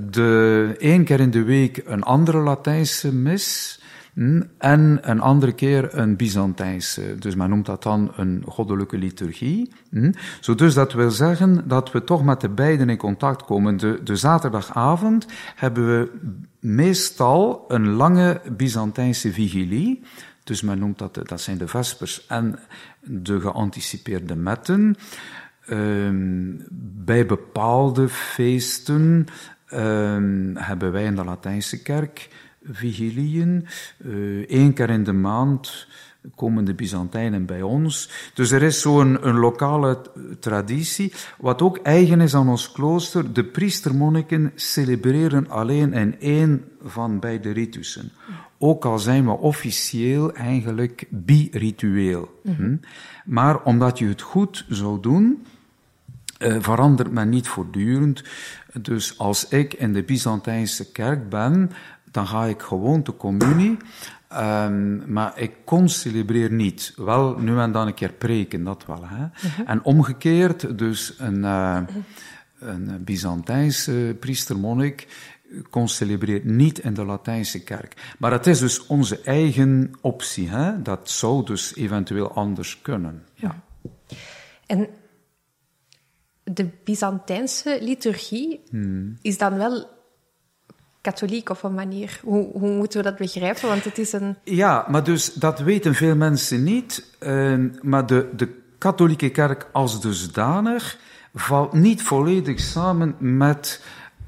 De, 0.09 0.75
één 0.79 1.03
keer 1.03 1.19
in 1.19 1.31
de 1.31 1.43
week 1.43 1.81
een 1.85 2.03
andere 2.03 2.37
Latijnse 2.37 3.13
mis. 3.13 3.80
En 4.57 4.99
een 5.01 5.21
andere 5.21 5.51
keer 5.51 5.97
een 5.97 6.15
Byzantijnse. 6.15 7.15
Dus 7.19 7.35
men 7.35 7.49
noemt 7.49 7.65
dat 7.65 7.83
dan 7.83 8.11
een 8.15 8.43
goddelijke 8.47 8.97
liturgie. 8.97 9.71
Zo 10.39 10.55
dus 10.55 10.73
dat 10.73 10.93
wil 10.93 11.11
zeggen 11.11 11.67
dat 11.67 11.91
we 11.91 12.03
toch 12.03 12.23
met 12.23 12.41
de 12.41 12.49
beiden 12.49 12.89
in 12.89 12.97
contact 12.97 13.45
komen. 13.45 13.77
De, 13.77 14.15
zaterdagavond 14.15 15.25
hebben 15.55 15.87
we 15.87 16.11
meestal 16.59 17.65
een 17.67 17.89
lange 17.89 18.41
Byzantijnse 18.57 19.31
vigilie. 19.31 20.01
Dus 20.43 20.61
men 20.61 20.79
noemt 20.79 20.97
dat, 20.97 21.19
dat 21.23 21.41
zijn 21.41 21.57
de 21.57 21.67
vespers 21.67 22.27
en 22.27 22.59
de 22.99 23.39
geanticipeerde 23.39 24.35
metten. 24.35 24.95
Um, 25.69 26.65
bij 27.05 27.25
bepaalde 27.25 28.09
feesten 28.09 29.25
um, 29.73 30.55
hebben 30.57 30.91
wij 30.91 31.03
in 31.03 31.15
de 31.15 31.23
Latijnse 31.23 31.81
kerk 31.81 32.29
vigilieën. 32.63 33.67
Eén 34.47 34.73
keer 34.73 34.89
in 34.89 35.03
de 35.03 35.13
maand 35.13 35.87
komen 36.35 36.65
de 36.65 36.73
Byzantijnen 36.73 37.45
bij 37.45 37.61
ons. 37.61 38.09
Dus 38.33 38.51
er 38.51 38.63
is 38.63 38.81
zo'n 38.81 39.27
een 39.27 39.37
lokale 39.37 40.01
traditie. 40.39 41.13
Wat 41.37 41.61
ook 41.61 41.77
eigen 41.77 42.21
is 42.21 42.35
aan 42.35 42.49
ons 42.49 42.71
klooster, 42.71 43.33
de 43.33 43.43
priestermonniken 43.43 44.51
celebreren 44.55 45.49
alleen 45.49 45.93
in 45.93 46.19
één 46.19 46.63
van 46.81 47.19
beide 47.19 47.51
ritussen. 47.51 48.11
Ook 48.57 48.85
al 48.85 48.99
zijn 48.99 49.25
we 49.25 49.31
officieel 49.31 50.33
eigenlijk 50.33 51.05
biritueel. 51.09 52.41
Mm 52.43 52.79
Maar 53.25 53.63
omdat 53.63 53.99
je 53.99 54.07
het 54.07 54.21
goed 54.21 54.65
zou 54.69 54.99
doen, 54.99 55.45
uh, 56.39 56.55
verandert 56.59 57.11
men 57.11 57.29
niet 57.29 57.47
voortdurend. 57.47 58.23
Dus 58.81 59.17
als 59.17 59.47
ik 59.47 59.73
in 59.73 59.93
de 59.93 60.03
Byzantijnse 60.03 60.91
kerk 60.91 61.29
ben, 61.29 61.71
dan 62.11 62.27
ga 62.27 62.45
ik 62.45 62.61
gewoon 62.61 63.03
de 63.03 63.15
communie. 63.15 63.77
Um, 64.33 65.11
maar 65.11 65.39
ik 65.39 65.51
concelebreer 65.65 66.51
niet. 66.51 66.93
Wel 66.95 67.37
nu 67.39 67.59
en 67.59 67.71
dan 67.71 67.87
een 67.87 67.93
keer 67.93 68.13
preken, 68.13 68.63
dat 68.63 68.85
wel. 68.85 69.07
Hè? 69.07 69.25
Uh-huh. 69.45 69.69
En 69.69 69.83
omgekeerd, 69.83 70.77
dus 70.77 71.13
een, 71.17 71.37
uh, 71.37 71.81
een 72.59 73.03
Byzantijnse 73.03 74.15
priestermonnik 74.19 75.07
concelebreert 75.69 76.43
niet 76.43 76.79
in 76.79 76.93
de 76.93 77.05
Latijnse 77.05 77.63
kerk. 77.63 78.15
Maar 78.19 78.31
het 78.31 78.47
is 78.47 78.59
dus 78.59 78.85
onze 78.85 79.21
eigen 79.21 79.91
optie. 80.01 80.49
Hè? 80.49 80.81
Dat 80.81 81.09
zou 81.09 81.45
dus 81.45 81.75
eventueel 81.75 82.33
anders 82.33 82.81
kunnen. 82.81 83.23
Ja. 83.33 83.63
En 84.65 84.87
de 86.43 86.69
Byzantijnse 86.83 87.77
liturgie 87.81 88.61
hmm. 88.69 89.17
is 89.21 89.37
dan 89.37 89.57
wel 89.57 89.99
katholiek 91.01 91.49
op 91.49 91.63
een 91.63 91.73
manier. 91.73 92.19
Hoe, 92.23 92.51
hoe, 92.51 92.71
moeten 92.71 93.03
we 93.03 93.09
dat 93.09 93.17
begrijpen? 93.17 93.67
Want 93.67 93.83
het 93.83 93.97
is 93.97 94.13
een... 94.13 94.35
Ja, 94.43 94.85
maar 94.87 95.03
dus 95.03 95.33
dat 95.33 95.59
weten 95.59 95.93
veel 95.93 96.15
mensen 96.15 96.63
niet. 96.63 97.15
Maar 97.81 98.05
de, 98.05 98.29
de 98.35 98.61
katholieke 98.77 99.29
kerk 99.29 99.67
als 99.71 100.01
dusdanig 100.01 100.97
valt 101.33 101.73
niet 101.73 102.03
volledig 102.03 102.59
samen 102.59 103.15
met 103.19 103.83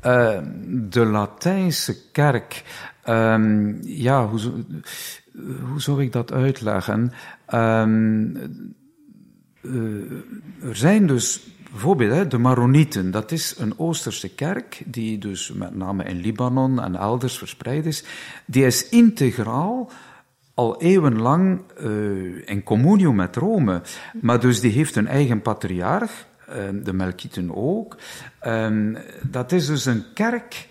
uh, 0.05 0.39
de 0.67 1.05
Latijnse 1.05 2.11
kerk. 2.11 2.63
Um, 3.09 3.79
ja, 3.81 4.27
hoe, 4.27 4.39
hoe 5.69 5.81
zou 5.81 6.01
ik 6.01 6.11
dat 6.11 6.31
uitleggen? 6.31 7.13
Um, 7.53 8.31
uh, 9.61 10.11
er 10.61 10.75
zijn 10.75 11.07
dus 11.07 11.41
Bijvoorbeeld 11.73 12.31
de 12.31 12.37
Maronieten, 12.37 13.11
dat 13.11 13.31
is 13.31 13.55
een 13.57 13.79
Oosterse 13.79 14.29
kerk 14.29 14.81
die 14.85 15.17
dus 15.17 15.51
met 15.51 15.75
name 15.75 16.03
in 16.03 16.19
Libanon 16.19 16.81
en 16.81 16.95
elders 16.95 17.37
verspreid 17.37 17.85
is. 17.85 18.03
Die 18.45 18.65
is 18.65 18.89
integraal 18.89 19.91
al 20.53 20.81
eeuwenlang 20.81 21.61
uh, 21.79 22.47
in 22.47 22.63
communio 22.63 23.13
met 23.13 23.35
Rome. 23.35 23.81
Maar 24.21 24.39
dus 24.39 24.59
die 24.59 24.71
heeft 24.71 24.95
een 24.95 25.07
eigen 25.07 25.41
patriarch, 25.41 26.25
uh, 26.49 26.55
de 26.83 26.93
Melkieten 26.93 27.55
ook. 27.55 27.97
Uh, 28.43 28.97
dat 29.21 29.51
is 29.51 29.65
dus 29.65 29.85
een 29.85 30.03
kerk 30.13 30.67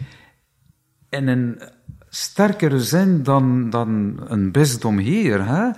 in 1.08 1.28
een 1.28 1.62
sterkere 2.08 2.80
zin 2.80 3.22
dan, 3.22 3.70
dan 3.70 4.20
een 4.28 4.52
bisdom 4.52 4.98
hier. 4.98 5.46
Hè? 5.46 5.70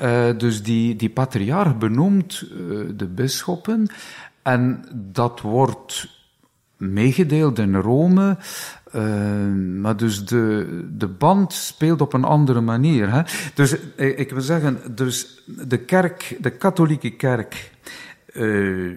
Uh, 0.00 0.38
dus 0.38 0.62
die, 0.62 0.96
die 0.96 1.10
patriarch 1.10 1.78
benoemt 1.78 2.42
uh, 2.42 2.88
de 2.96 3.06
bisschoppen 3.06 3.88
en 4.42 4.84
dat 4.92 5.40
wordt 5.40 6.18
meegedeeld 6.80 7.58
in 7.58 7.74
Rome. 7.74 8.36
Uh, 8.94 9.02
maar 9.80 9.96
dus 9.96 10.24
de, 10.24 10.66
de 10.92 11.08
band 11.08 11.52
speelt 11.52 12.00
op 12.00 12.12
een 12.12 12.24
andere 12.24 12.60
manier. 12.60 13.10
Hè? 13.12 13.22
Dus 13.54 13.76
eh, 13.96 14.18
ik 14.18 14.30
wil 14.30 14.40
zeggen, 14.40 14.94
dus 14.94 15.42
de 15.46 15.78
kerk, 15.78 16.36
de 16.40 16.50
katholieke 16.50 17.10
kerk, 17.10 17.70
uh, 18.32 18.96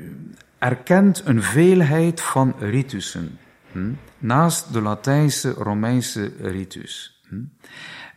erkent 0.57 1.21
een 1.25 1.43
veelheid 1.43 2.21
van 2.21 2.53
ritussen. 2.59 3.37
Hm? 3.71 3.91
Naast 4.17 4.73
de 4.73 4.81
Latijnse, 4.81 5.49
Romeinse 5.49 6.31
ritus. 6.41 7.21
Hm? 7.27 7.35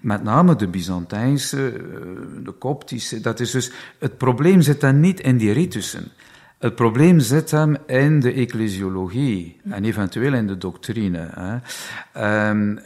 Met 0.01 0.23
name 0.23 0.57
de 0.57 0.69
Byzantijnse, 0.69 1.73
de 2.43 2.53
Koptische. 2.53 3.21
Dat 3.21 3.41
is 3.41 3.51
dus, 3.51 3.73
het 3.99 4.19
probleem 4.19 4.63
zit 4.63 4.81
dan 4.81 5.01
niet 5.01 5.21
in 5.21 5.37
die 5.37 5.53
ritussen. 5.53 6.13
Het 6.59 6.75
probleem 6.75 7.21
zit 7.21 7.51
hem 7.51 7.77
in 7.87 8.21
de 8.21 8.33
ecclesiologie 8.33 9.61
en 9.71 9.85
eventueel 9.85 10.35
in 10.35 10.47
de 10.47 10.59
doctrine. 10.59 11.29
Hè. 11.33 12.49
Um, 12.49 12.79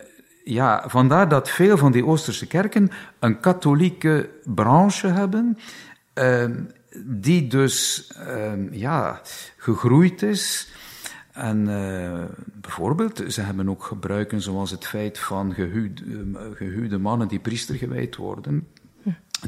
ja, 0.44 0.84
vandaar 0.86 1.28
dat 1.28 1.50
veel 1.50 1.76
van 1.76 1.92
die 1.92 2.06
Oosterse 2.06 2.46
kerken 2.46 2.90
een 3.18 3.40
katholieke 3.40 4.28
branche 4.44 5.06
hebben, 5.06 5.58
um, 6.14 6.70
die 7.04 7.46
dus 7.46 8.10
um, 8.28 8.68
ja, 8.72 9.20
gegroeid 9.56 10.22
is. 10.22 10.72
En 11.32 11.68
uh, 11.68 12.24
bijvoorbeeld, 12.60 13.22
ze 13.28 13.40
hebben 13.40 13.68
ook 13.68 13.84
gebruiken 13.84 14.40
zoals 14.40 14.70
het 14.70 14.86
feit 14.86 15.18
van 15.18 15.54
gehuwde, 16.54 16.98
mannen 16.98 17.28
die 17.28 17.38
priester 17.38 17.74
gewijd 17.74 18.16
worden. 18.16 18.66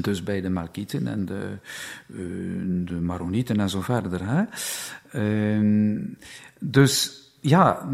Dus 0.01 0.23
bij 0.23 0.41
de 0.41 0.49
Malkieten 0.49 1.07
en 1.07 1.25
de, 1.25 1.57
uh, 2.07 2.87
de 2.87 3.01
Maronieten 3.01 3.59
en 3.59 3.69
zo 3.69 3.81
verder. 3.81 4.21
Hè. 4.23 4.43
Uh, 5.13 6.01
dus 6.59 7.21
ja, 7.39 7.89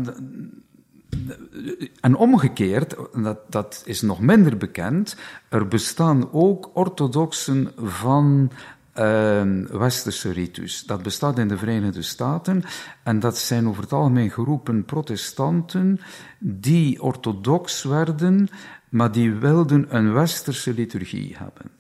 en 2.01 2.15
omgekeerd, 2.15 2.95
dat, 3.13 3.39
dat 3.49 3.81
is 3.85 4.01
nog 4.01 4.19
minder 4.19 4.57
bekend, 4.57 5.15
er 5.49 5.67
bestaan 5.67 6.31
ook 6.31 6.69
orthodoxen 6.73 7.71
van 7.77 8.51
uh, 8.95 9.41
westerse 9.71 10.31
ritus. 10.31 10.83
Dat 10.83 11.03
bestaat 11.03 11.39
in 11.39 11.47
de 11.47 11.57
Verenigde 11.57 12.01
Staten 12.01 12.63
en 13.03 13.19
dat 13.19 13.37
zijn 13.37 13.67
over 13.67 13.83
het 13.83 13.93
algemeen 13.93 14.31
geroepen 14.31 14.85
protestanten 14.85 15.99
die 16.39 17.01
orthodox 17.01 17.83
werden, 17.83 18.49
maar 18.89 19.11
die 19.11 19.33
wilden 19.33 19.95
een 19.95 20.13
westerse 20.13 20.73
liturgie 20.73 21.35
hebben. 21.37 21.71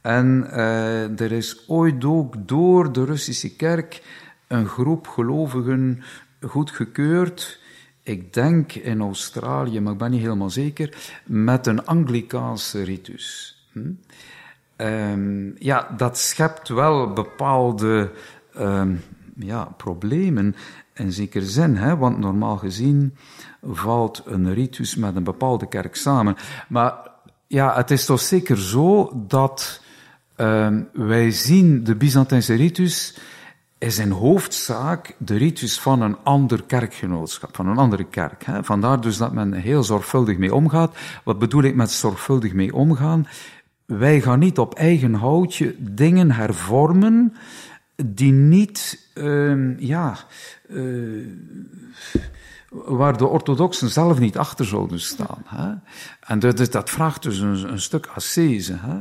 En 0.00 0.46
uh, 0.50 1.20
er 1.20 1.32
is 1.32 1.68
ooit 1.68 2.04
ook 2.04 2.48
door 2.48 2.92
de 2.92 3.04
Russische 3.04 3.56
kerk 3.56 4.02
een 4.46 4.66
groep 4.66 5.06
gelovigen 5.06 6.02
goedgekeurd 6.40 7.62
ik 8.04 8.32
denk 8.32 8.72
in 8.72 9.00
Australië, 9.00 9.80
maar 9.80 9.92
ik 9.92 9.98
ben 9.98 10.10
niet 10.10 10.20
helemaal 10.20 10.50
zeker, 10.50 10.96
met 11.24 11.66
een 11.66 11.86
Anglikaanse 11.86 12.82
ritus. 12.82 13.56
Hm? 13.72 13.90
Um, 14.76 15.54
ja, 15.58 15.94
dat 15.96 16.18
schept 16.18 16.68
wel 16.68 17.12
bepaalde 17.12 18.10
um, 18.58 19.00
ja, 19.36 19.64
problemen 19.64 20.54
in 20.94 21.12
zekere 21.12 21.46
zin, 21.46 21.76
hè? 21.76 21.96
want 21.96 22.18
normaal 22.18 22.56
gezien 22.56 23.16
valt 23.70 24.22
een 24.26 24.54
ritus 24.54 24.94
met 24.94 25.16
een 25.16 25.24
bepaalde 25.24 25.68
kerk 25.68 25.96
samen. 25.96 26.36
Maar 26.68 26.94
ja, 27.46 27.74
het 27.74 27.90
is 27.90 28.04
toch 28.04 28.20
zeker 28.20 28.58
zo 28.58 29.12
dat 29.26 29.80
um, 30.36 30.88
wij 30.92 31.30
zien 31.30 31.84
de 31.84 31.94
Byzantijnse 31.94 32.54
ritus 32.54 33.18
is 33.78 33.98
in 33.98 34.10
hoofdzaak 34.10 35.14
de 35.18 35.36
ritus 35.36 35.80
van 35.80 36.02
een 36.02 36.16
ander 36.22 36.62
kerkgenootschap, 36.62 37.56
van 37.56 37.66
een 37.66 37.76
andere 37.78 38.04
kerk. 38.04 38.44
Hè. 38.44 38.64
Vandaar 38.64 39.00
dus 39.00 39.16
dat 39.16 39.32
men 39.32 39.52
heel 39.52 39.82
zorgvuldig 39.82 40.38
mee 40.38 40.54
omgaat. 40.54 40.96
Wat 41.24 41.38
bedoel 41.38 41.62
ik 41.62 41.74
met 41.74 41.90
zorgvuldig 41.90 42.52
mee 42.52 42.74
omgaan? 42.74 43.26
Wij 43.86 44.20
gaan 44.20 44.38
niet 44.38 44.58
op 44.58 44.74
eigen 44.74 45.14
houtje 45.14 45.74
dingen 45.78 46.30
hervormen 46.30 47.34
die 48.04 48.32
niet, 48.32 49.10
uh, 49.14 49.78
ja, 49.78 50.16
uh, 50.68 51.26
waar 52.74 53.16
de 53.16 53.26
orthodoxen 53.26 53.88
zelf 53.88 54.18
niet 54.18 54.38
achter 54.38 54.64
zouden 54.64 55.00
staan. 55.00 55.42
Hè? 55.44 55.74
En 56.20 56.38
dat, 56.38 56.72
dat 56.72 56.90
vraagt 56.90 57.22
dus 57.22 57.38
een, 57.38 57.80
stuk 57.80 58.06
assese. 58.14 58.76
Hè? 58.76 58.96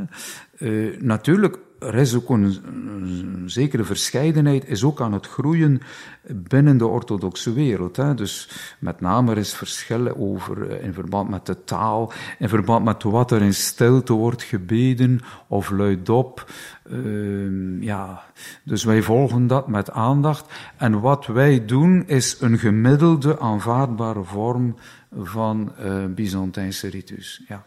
Uh, 0.57 1.01
natuurlijk 1.01 1.57
er 1.85 1.95
is 1.95 2.15
ook 2.15 2.29
een, 2.29 3.43
zekere 3.45 3.83
verscheidenheid, 3.83 4.67
is 4.67 4.83
ook 4.83 5.01
aan 5.01 5.13
het 5.13 5.27
groeien 5.27 5.81
binnen 6.27 6.77
de 6.77 6.87
orthodoxe 6.87 7.53
wereld. 7.53 7.95
Hè. 7.95 8.13
Dus 8.13 8.49
met 8.79 9.01
name 9.01 9.31
er 9.31 9.37
is 9.37 9.53
verschil 9.53 10.17
over, 10.17 10.69
eh, 10.69 10.83
in 10.83 10.93
verband 10.93 11.29
met 11.29 11.45
de 11.45 11.63
taal, 11.63 12.11
in 12.39 12.49
verband 12.49 12.85
met 12.85 13.03
wat 13.03 13.31
er 13.31 13.41
in 13.41 13.53
stilte 13.53 14.13
wordt 14.13 14.43
gebeden 14.43 15.19
of 15.47 15.69
luidop. 15.69 16.51
Uh, 16.91 17.81
ja, 17.81 18.23
dus 18.63 18.83
wij 18.83 19.01
volgen 19.01 19.47
dat 19.47 19.67
met 19.67 19.91
aandacht. 19.91 20.53
En 20.77 20.99
wat 20.99 21.25
wij 21.25 21.65
doen 21.65 22.07
is 22.07 22.41
een 22.41 22.57
gemiddelde 22.57 23.39
aanvaardbare 23.39 24.23
vorm 24.23 24.75
van 25.11 25.73
uh, 25.79 26.05
Byzantijnse 26.05 26.87
ritus. 26.87 27.43
Ja. 27.47 27.65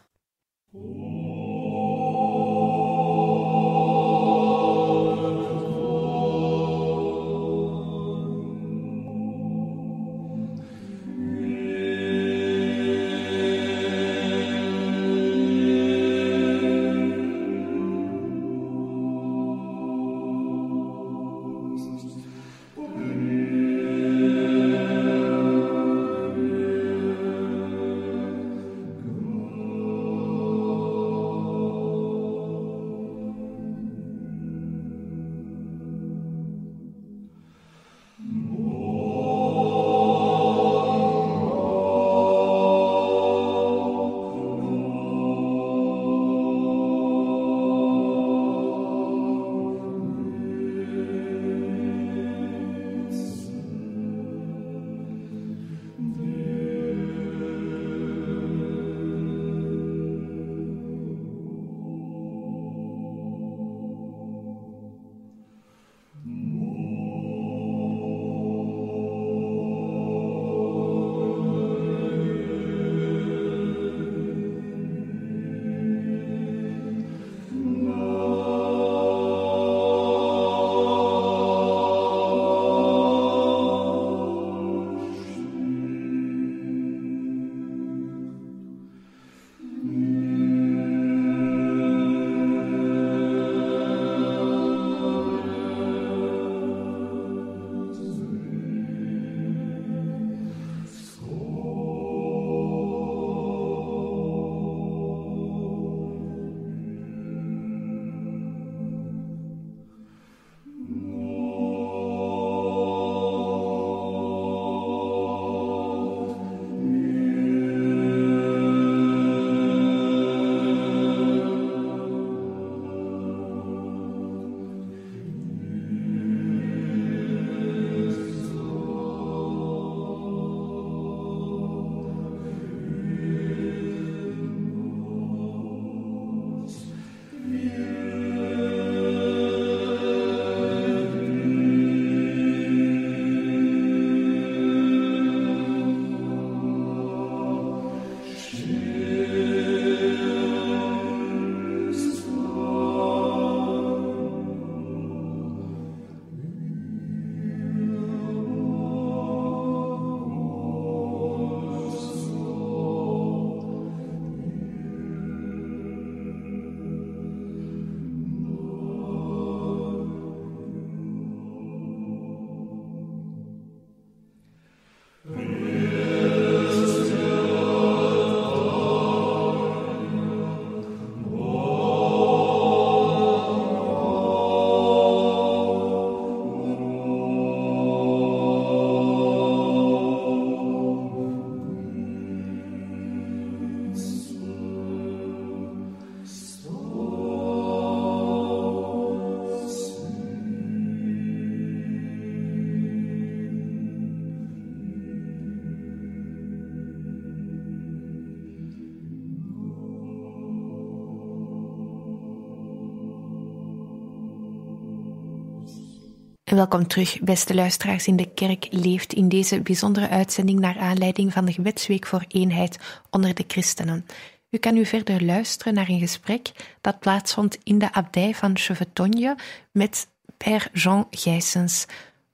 Welkom 216.54 216.86
terug, 216.86 217.20
beste 217.20 217.54
luisteraars 217.54 218.06
in 218.06 218.16
de 218.16 218.28
kerk 218.34 218.66
leeft 218.70 219.12
in 219.12 219.28
deze 219.28 219.60
bijzondere 219.60 220.08
uitzending 220.08 220.60
naar 220.60 220.78
aanleiding 220.78 221.32
van 221.32 221.44
de 221.44 221.52
Gebedsweek 221.52 222.06
voor 222.06 222.24
Eenheid 222.28 222.78
onder 223.10 223.34
de 223.34 223.44
christenen. 223.46 224.06
U 224.50 224.58
kan 224.58 224.74
nu 224.74 224.86
verder 224.86 225.24
luisteren 225.24 225.74
naar 225.74 225.88
een 225.88 225.98
gesprek 225.98 226.52
dat 226.80 226.98
plaatsvond 226.98 227.58
in 227.62 227.78
de 227.78 227.92
abdij 227.92 228.34
van 228.34 228.58
Chevetonje 228.58 229.36
met 229.72 230.08
Père 230.36 230.68
Jean 230.72 231.06
Gijsens, 231.10 231.86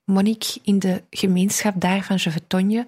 monnik 0.04 0.44
in 0.62 0.78
de 0.78 1.02
gemeenschap 1.10 1.80
daar 1.80 2.02
van 2.02 2.18
Chevetonje, 2.18 2.86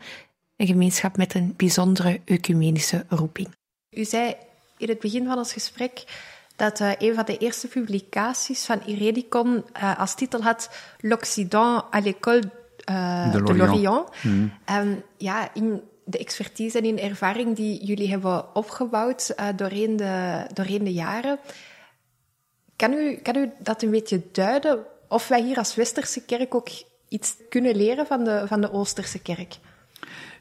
een 0.56 0.66
gemeenschap 0.66 1.16
met 1.16 1.34
een 1.34 1.54
bijzondere 1.56 2.20
ecumenische 2.24 3.04
roeping. 3.08 3.48
U 3.90 4.04
zei 4.04 4.34
in 4.78 4.88
het 4.88 4.98
begin 4.98 5.26
van 5.26 5.38
ons 5.38 5.52
gesprek 5.52 6.04
dat 6.56 6.80
uh, 6.80 6.90
een 6.98 7.14
van 7.14 7.24
de 7.24 7.38
eerste 7.38 7.68
publicaties 7.68 8.64
van 8.64 8.80
Iredicon 8.86 9.64
uh, 9.76 9.98
als 9.98 10.14
titel 10.14 10.42
had 10.42 10.70
L'Occident 11.00 11.84
à 11.94 12.00
l'école 12.00 12.50
uh, 12.90 13.32
de 13.32 13.54
l'Orient. 13.54 14.04
Mm. 14.22 14.52
Um, 14.70 15.02
ja, 15.16 15.54
in 15.54 15.82
de 16.04 16.18
expertise 16.18 16.78
en 16.78 16.84
in 16.84 16.98
ervaring 16.98 17.56
die 17.56 17.84
jullie 17.84 18.10
hebben 18.10 18.54
opgebouwd 18.54 19.34
doorheen, 19.56 19.96
de, 19.96 20.44
doorheen 20.52 20.84
de 20.84 20.92
jaren. 20.92 21.38
Kan 22.76 22.92
u, 22.92 23.14
kan 23.14 23.36
u 23.36 23.50
dat 23.58 23.82
een 23.82 23.90
beetje 23.90 24.22
duiden? 24.32 24.78
Of 25.08 25.28
wij 25.28 25.42
hier 25.42 25.56
als 25.56 25.74
Westerse 25.74 26.24
kerk 26.24 26.54
ook 26.54 26.68
iets 27.08 27.36
kunnen 27.48 27.76
leren 27.76 28.06
van 28.06 28.24
de, 28.24 28.44
van 28.46 28.60
de 28.60 28.72
Oosterse 28.72 29.18
kerk? 29.18 29.58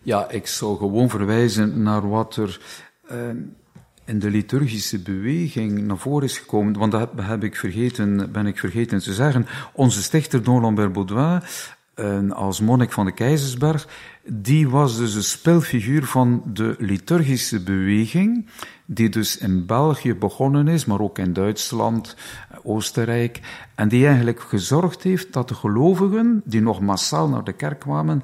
Ja, 0.02 0.30
ik 0.30 0.48
zou 0.48 0.78
gewoon 0.78 1.10
verwijzen 1.10 1.82
naar 1.84 2.10
wat 2.10 2.36
er 2.36 2.60
in 4.06 4.20
de 4.20 4.30
liturgische 4.30 5.00
beweging 5.00 5.82
naar 5.82 5.98
voren 5.98 6.28
is 6.28 6.38
gekomen, 6.38 6.78
want 6.78 6.92
dat 6.92 7.10
heb 7.22 7.44
ik 7.44 7.56
vergeten, 7.56 8.32
ben 8.32 8.46
ik 8.46 8.60
vergeten 8.60 9.00
te 9.00 9.14
zeggen. 9.14 9.46
Onze 9.74 10.04
stichter 10.04 10.44
Don 10.44 10.62
Lambert 10.62 10.94
Baudouin, 10.94 11.42
als 12.34 12.60
monnik 12.60 12.92
van 12.92 13.06
de 13.06 13.12
Keizersberg, 13.12 13.88
die 14.26 14.70
was 14.70 14.98
dus 14.98 15.16
een 15.16 15.24
spelfiguur 15.24 16.06
van 16.06 16.44
de 16.46 16.76
liturgische 16.80 17.64
beweging, 17.64 18.50
die 18.86 19.10
dus 19.10 19.38
in 19.38 19.66
België 19.66 20.16
begonnen 20.16 20.68
is, 20.68 20.86
maar 20.86 21.00
ook 21.00 21.18
in 21.18 21.34
Duitsland, 21.34 22.16
Oostenrijk, 22.64 23.40
en 23.76 23.88
die 23.88 24.08
eigenlijk 24.08 24.42
gezorgd 24.42 25.04
heeft 25.04 25.34
dat 25.34 25.48
de 25.48 25.56
gelovigen, 25.56 26.42
die 26.46 26.62
nog 26.62 26.82
massaal 26.82 27.30
naar 27.30 27.44
de 27.44 27.54
kerk 27.54 27.80
kwamen, 27.80 28.24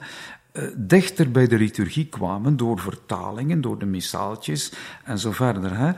dichter 0.75 1.31
bij 1.31 1.47
de 1.47 1.57
liturgie 1.57 2.05
kwamen 2.05 2.57
door 2.57 2.79
vertalingen, 2.79 3.61
door 3.61 3.79
de 3.79 3.85
missaaltjes 3.85 4.73
en 5.03 5.19
zo 5.19 5.31
verder. 5.31 5.77
Hè. 5.77 5.91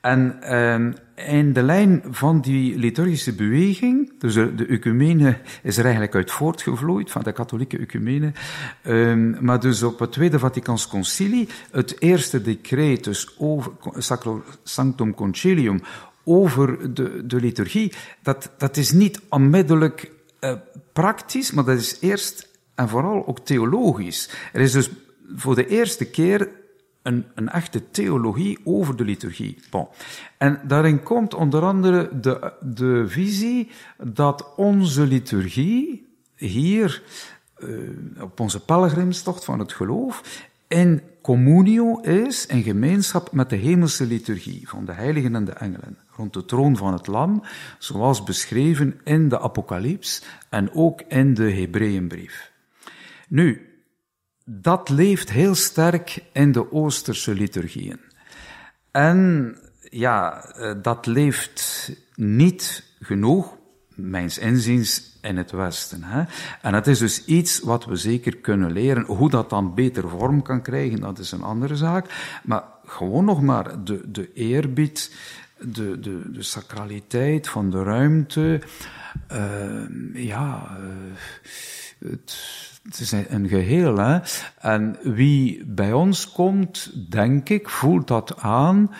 En 0.00 0.38
uh, 0.42 1.28
in 1.36 1.52
de 1.52 1.62
lijn 1.62 2.02
van 2.10 2.40
die 2.40 2.78
liturgische 2.78 3.34
beweging, 3.34 4.12
dus 4.18 4.34
de, 4.34 4.54
de 4.54 4.66
ecumene 4.66 5.38
is 5.62 5.76
er 5.76 5.82
eigenlijk 5.84 6.14
uit 6.14 6.30
voortgevloeid, 6.30 7.10
van 7.10 7.22
de 7.22 7.32
katholieke 7.32 7.78
ecumene, 7.78 8.32
uh, 8.82 9.40
maar 9.40 9.60
dus 9.60 9.82
op 9.82 9.98
het 9.98 10.12
Tweede 10.12 10.38
Vaticaans 10.38 10.88
Concilie, 10.88 11.48
het 11.70 12.00
eerste 12.02 12.42
decreet, 12.42 13.04
dus 13.04 13.34
over 13.38 13.72
Sacro 13.96 14.42
Sanctum 14.62 15.14
Concilium, 15.14 15.80
over 16.24 16.94
de, 16.94 17.26
de 17.26 17.36
liturgie, 17.36 17.92
dat, 18.22 18.50
dat 18.58 18.76
is 18.76 18.92
niet 18.92 19.20
onmiddellijk 19.28 20.10
uh, 20.40 20.52
praktisch, 20.92 21.52
maar 21.52 21.64
dat 21.64 21.78
is 21.78 21.96
eerst 22.00 22.47
en 22.78 22.88
vooral 22.88 23.26
ook 23.26 23.38
theologisch. 23.38 24.30
Er 24.52 24.60
is 24.60 24.72
dus 24.72 24.90
voor 25.36 25.54
de 25.54 25.66
eerste 25.66 26.04
keer 26.10 26.48
een, 27.02 27.24
een 27.34 27.48
echte 27.48 27.90
theologie 27.90 28.58
over 28.64 28.96
de 28.96 29.04
liturgie. 29.04 29.58
Bon. 29.70 29.88
En 30.38 30.60
daarin 30.64 31.02
komt 31.02 31.34
onder 31.34 31.62
andere 31.62 32.20
de, 32.20 32.52
de 32.60 33.04
visie 33.08 33.70
dat 34.02 34.54
onze 34.56 35.06
liturgie 35.06 36.06
hier 36.36 37.02
uh, 37.58 37.90
op 38.20 38.40
onze 38.40 38.64
pelgrimstocht 38.64 39.44
van 39.44 39.58
het 39.58 39.72
geloof 39.72 40.46
in 40.68 41.02
communio 41.22 42.00
is, 42.00 42.46
in 42.46 42.62
gemeenschap 42.62 43.32
met 43.32 43.50
de 43.50 43.56
hemelse 43.56 44.06
liturgie 44.06 44.68
van 44.68 44.84
de 44.84 44.92
heiligen 44.92 45.34
en 45.34 45.44
de 45.44 45.52
engelen, 45.52 45.98
rond 46.10 46.32
de 46.32 46.44
troon 46.44 46.76
van 46.76 46.92
het 46.92 47.06
lam, 47.06 47.42
zoals 47.78 48.22
beschreven 48.24 49.00
in 49.04 49.28
de 49.28 49.40
apocalyps 49.40 50.22
en 50.48 50.72
ook 50.72 51.02
in 51.08 51.34
de 51.34 51.52
Hebreeënbrief. 51.52 52.50
Nu, 53.28 53.68
dat 54.44 54.88
leeft 54.88 55.30
heel 55.30 55.54
sterk 55.54 56.24
in 56.32 56.52
de 56.52 56.72
Oosterse 56.72 57.34
liturgieën. 57.34 58.00
En 58.90 59.56
ja, 59.80 60.44
eh, 60.44 60.74
dat 60.82 61.06
leeft 61.06 61.90
niet 62.14 62.84
genoeg, 63.00 63.56
mijns 63.94 64.38
inziens, 64.38 65.18
in 65.20 65.36
het 65.36 65.50
Westen. 65.50 66.02
Hè? 66.02 66.22
En 66.62 66.74
het 66.74 66.86
is 66.86 66.98
dus 66.98 67.24
iets 67.24 67.60
wat 67.60 67.84
we 67.84 67.96
zeker 67.96 68.36
kunnen 68.36 68.72
leren. 68.72 69.04
Hoe 69.04 69.30
dat 69.30 69.50
dan 69.50 69.74
beter 69.74 70.08
vorm 70.08 70.42
kan 70.42 70.62
krijgen, 70.62 71.00
dat 71.00 71.18
is 71.18 71.32
een 71.32 71.42
andere 71.42 71.76
zaak. 71.76 72.38
Maar 72.44 72.62
gewoon 72.84 73.24
nog 73.24 73.42
maar 73.42 73.84
de, 73.84 74.10
de 74.10 74.32
eerbied, 74.32 75.14
de, 75.58 76.00
de, 76.00 76.30
de 76.30 76.42
sacraliteit 76.42 77.48
van 77.48 77.70
de 77.70 77.82
ruimte. 77.82 78.60
Uh, 79.32 79.82
ja, 80.14 80.78
uh, 80.80 82.10
het 82.10 82.36
het 82.88 83.00
is 83.00 83.12
een 83.12 83.48
geheel, 83.48 83.96
hè. 83.96 84.18
En 84.58 84.96
wie 85.02 85.64
bij 85.66 85.92
ons 85.92 86.32
komt, 86.32 86.92
denk 87.10 87.48
ik, 87.48 87.68
voelt 87.68 88.08
dat 88.08 88.40
aan 88.40 88.90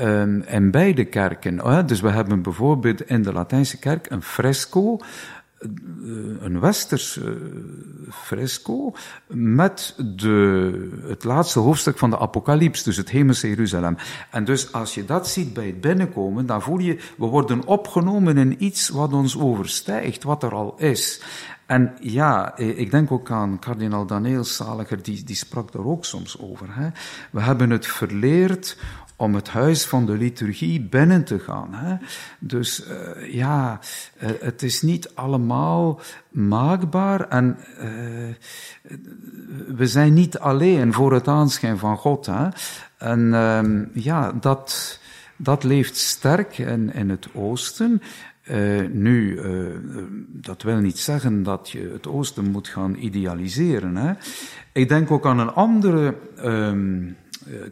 um, 0.00 0.42
in 0.42 0.70
beide 0.70 1.04
kerken. 1.04 1.58
Hè? 1.58 1.84
Dus 1.84 2.00
we 2.00 2.10
hebben 2.10 2.42
bijvoorbeeld 2.42 3.02
in 3.02 3.22
de 3.22 3.32
Latijnse 3.32 3.78
kerk 3.78 4.10
een 4.10 4.22
fresco, 4.22 4.96
eh, 5.58 5.68
een 6.40 6.60
westers 6.60 7.16
uh, 7.16 7.30
fresco 8.10 8.92
met 9.26 9.94
de, 10.16 11.00
het 11.06 11.24
laatste 11.24 11.58
hoofdstuk 11.58 11.98
van 11.98 12.10
de 12.10 12.18
Apocalyps, 12.18 12.82
dus 12.82 12.96
het 12.96 13.10
hemelse 13.10 13.48
Jeruzalem. 13.48 13.96
En 14.30 14.44
dus 14.44 14.72
als 14.72 14.94
je 14.94 15.04
dat 15.04 15.28
ziet 15.28 15.52
bij 15.52 15.66
het 15.66 15.80
binnenkomen, 15.80 16.46
dan 16.46 16.62
voel 16.62 16.78
je, 16.78 16.98
we 17.16 17.26
worden 17.26 17.66
opgenomen 17.66 18.36
in 18.36 18.64
iets 18.64 18.88
wat 18.88 19.12
ons 19.12 19.38
overstijgt, 19.38 20.22
wat 20.22 20.42
er 20.42 20.54
al 20.54 20.74
is. 20.76 21.22
En 21.68 21.96
ja, 22.00 22.56
eh, 22.56 22.78
ik 22.78 22.90
denk 22.90 23.10
ook 23.10 23.30
aan 23.30 23.58
kardinaal 23.58 24.06
Daniel 24.06 24.44
Saliger, 24.44 25.02
die, 25.02 25.24
die 25.24 25.36
sprak 25.36 25.72
daar 25.72 25.84
ook 25.84 26.04
soms 26.04 26.38
over. 26.40 26.66
Hè. 26.70 26.88
We 27.30 27.40
hebben 27.40 27.70
het 27.70 27.86
verleerd 27.86 28.78
om 29.16 29.34
het 29.34 29.48
huis 29.48 29.86
van 29.86 30.06
de 30.06 30.12
liturgie 30.12 30.80
binnen 30.80 31.24
te 31.24 31.38
gaan. 31.38 31.74
Hè. 31.74 31.96
Dus 32.38 32.86
uh, 32.86 33.34
ja, 33.34 33.80
uh, 34.22 34.30
het 34.40 34.62
is 34.62 34.82
niet 34.82 35.14
allemaal 35.14 36.00
maakbaar 36.28 37.28
en 37.28 37.58
we 39.66 39.86
zijn 39.86 40.14
niet 40.14 40.38
alleen 40.38 40.92
voor 40.92 41.12
het 41.12 41.28
aanschijn 41.28 41.78
van 41.78 41.96
God. 41.96 42.26
Hè. 42.26 42.48
En 42.98 43.90
ja, 43.92 44.32
dat, 44.32 45.00
dat 45.36 45.64
leeft 45.64 45.96
sterk 45.96 46.58
in, 46.58 46.92
in 46.92 47.10
het 47.10 47.28
oosten. 47.34 48.02
Uh, 48.50 48.88
nu, 48.90 49.40
uh, 49.40 49.76
dat 50.26 50.62
wil 50.62 50.76
niet 50.76 50.98
zeggen 50.98 51.42
dat 51.42 51.70
je 51.70 51.90
het 51.92 52.06
oosten 52.06 52.50
moet 52.50 52.68
gaan 52.68 52.94
idealiseren. 52.94 53.96
Hè. 53.96 54.12
Ik 54.72 54.88
denk 54.88 55.10
ook 55.10 55.26
aan 55.26 55.38
een 55.38 55.52
andere 55.52 56.14
um, 56.44 57.16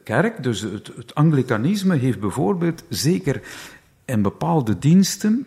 kerk, 0.04 0.42
dus 0.42 0.60
het, 0.60 0.90
het 0.96 1.14
Anglikanisme 1.14 1.96
heeft 1.96 2.20
bijvoorbeeld 2.20 2.84
zeker 2.88 3.42
in 4.04 4.22
bepaalde 4.22 4.78
diensten 4.78 5.46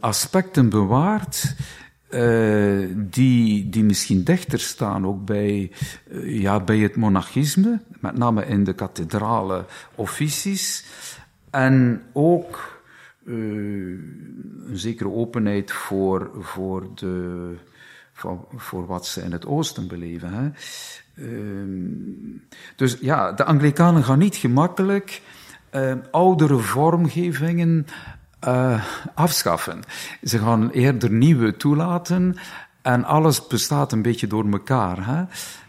aspecten 0.00 0.68
bewaard 0.68 1.54
die, 2.96 3.68
die 3.68 3.84
misschien 3.84 4.24
dichter 4.24 4.60
staan 4.60 5.06
ook 5.06 5.24
bij, 5.24 5.70
ja, 6.22 6.60
bij 6.60 6.78
het 6.78 6.96
monarchisme, 6.96 7.80
met 8.00 8.18
name 8.18 8.46
in 8.46 8.64
de 8.64 8.72
kathedrale 8.72 9.64
officies, 9.94 10.84
en 11.50 12.02
ook 12.12 12.81
een 13.24 14.70
zekere 14.72 15.10
openheid 15.10 15.72
voor, 15.72 16.30
voor, 16.40 16.86
de, 16.94 17.54
voor, 18.12 18.44
voor 18.56 18.86
wat 18.86 19.06
ze 19.06 19.22
in 19.22 19.32
het 19.32 19.46
oosten 19.46 19.88
beleven. 19.88 20.32
Hè. 20.32 20.50
Uh, 21.14 21.88
dus 22.76 22.98
ja, 23.00 23.32
de 23.32 23.44
Anglikanen 23.44 24.04
gaan 24.04 24.18
niet 24.18 24.36
gemakkelijk 24.36 25.22
uh, 25.72 25.94
oudere 26.10 26.58
vormgevingen 26.58 27.86
uh, 28.44 28.84
afschaffen. 29.14 29.80
Ze 30.22 30.38
gaan 30.38 30.70
eerder 30.70 31.10
nieuwe 31.10 31.56
toelaten 31.56 32.36
en 32.82 33.04
alles 33.04 33.46
bestaat 33.46 33.92
een 33.92 34.02
beetje 34.02 34.26
door 34.26 34.50
elkaar. 34.50 35.06
Hè. 35.06 35.24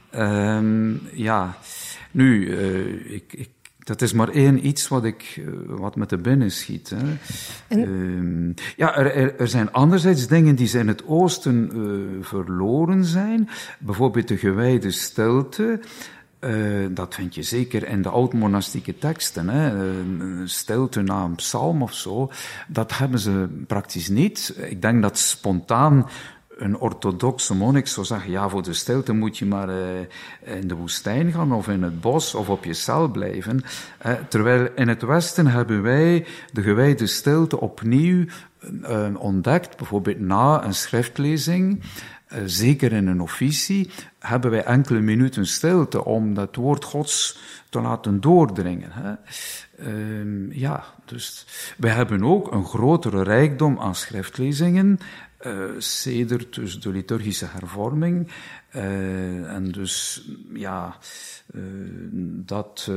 Ehm, 0.10 0.94
ja, 1.12 1.58
nu, 2.12 2.56
ik, 3.06 3.34
ik 3.34 3.50
dat 3.84 4.02
is 4.02 4.14
maar 4.14 4.30
één 4.30 4.68
iets 4.68 4.88
wat, 4.88 5.04
ik, 5.04 5.34
eh, 5.38 5.46
wat 5.68 5.96
met 5.96 6.10
de 6.10 6.18
binnen 6.18 6.52
schiet. 6.52 6.90
Hè. 6.90 7.18
En... 7.68 7.80
Uh, 7.80 8.66
ja, 8.76 8.96
er, 8.96 9.16
er, 9.16 9.40
er, 9.40 9.48
zijn 9.48 9.72
anderzijds 9.72 10.28
dingen 10.28 10.56
die 10.56 10.78
in 10.78 10.88
het 10.88 11.08
oosten 11.08 11.72
uh, 11.76 12.26
verloren 12.26 13.06
zijn. 13.06 13.50
Bijvoorbeeld 13.80 14.28
de 14.28 14.38
gewijde 14.38 14.92
stilte. 14.92 15.80
Uh, 16.40 16.88
dat 16.90 17.16
vind 17.16 17.36
je 17.36 17.44
zeker 17.44 17.88
in 17.88 18.02
de 18.02 18.10
oud-monastieke 18.10 18.98
teksten. 18.98 19.50
Hè. 19.50 20.48
Stilte 20.48 21.02
na 21.02 21.24
een 21.24 21.36
psalm 21.36 21.82
of 21.82 21.94
zo. 21.94 22.32
Dat 22.68 22.98
hebben 22.98 23.20
ze 23.20 23.48
praktisch 23.68 24.10
niet. 24.10 24.56
Ik 24.70 24.82
denk 24.82 25.02
dat 25.02 25.18
spontaan 25.18 26.08
een 26.64 26.78
orthodoxe 26.78 27.56
monnik 27.56 27.88
zou 27.88 28.06
zeggen, 28.06 28.32
ja, 28.32 28.50
voor 28.50 28.64
de 28.64 28.74
stilte 28.74 29.14
moet 29.14 29.38
je 29.38 29.46
maar 29.46 29.70
uh, 29.70 30.00
in 30.44 30.68
de 30.68 30.76
woestijn 30.76 31.32
gaan 31.32 31.54
of 31.54 31.68
in 31.68 31.84
het 31.84 32.02
bos 32.02 32.36
of 32.36 32.50
op 32.50 32.64
je 32.64 32.74
cel 32.74 33.08
blijven. 33.08 33.64
Uh, 34.06 34.14
terwijl 34.30 34.68
in 34.76 34.88
het 34.88 35.02
Westen 35.02 35.48
hebben 35.48 35.82
wij 35.82 36.26
de 36.52 36.62
gewijde 36.62 37.08
stilte 37.08 37.60
opnieuw 37.60 38.26
uh, 38.72 39.08
ontdekt, 39.18 39.78
bijvoorbeeld 39.78 40.20
na 40.20 40.64
een 40.64 40.74
schriftlezing, 40.74 41.84
zeker 42.46 42.92
in 42.92 43.08
een 43.08 43.22
officie, 43.22 43.90
hebben 44.20 44.52
wij 44.52 44.64
enkele 44.64 45.00
minuten 45.00 45.46
stilte 45.46 46.06
om 46.06 46.34
dat 46.34 46.56
woord 46.56 46.84
Gods 46.84 47.38
te 47.70 47.82
laten 47.82 48.22
doordringen. 48.22 48.90
Hè. 48.92 49.14
Ehm, 49.78 50.52
ja, 50.52 50.84
dus 51.06 51.46
wij 51.78 51.92
hebben 51.92 52.24
ook 52.24 52.52
een 52.52 52.66
grotere 52.66 53.24
rijkdom 53.24 53.80
aan 53.80 53.96
schriftlezingen 53.96 55.00
uh, 55.46 55.64
sedert 55.78 56.56
dus 56.56 56.80
de 56.80 56.90
liturgische 56.90 57.46
hervorming. 57.46 58.28
Uh, 58.76 59.54
en 59.54 59.72
dus, 59.72 60.28
ja, 60.54 60.98
dat, 62.26 62.92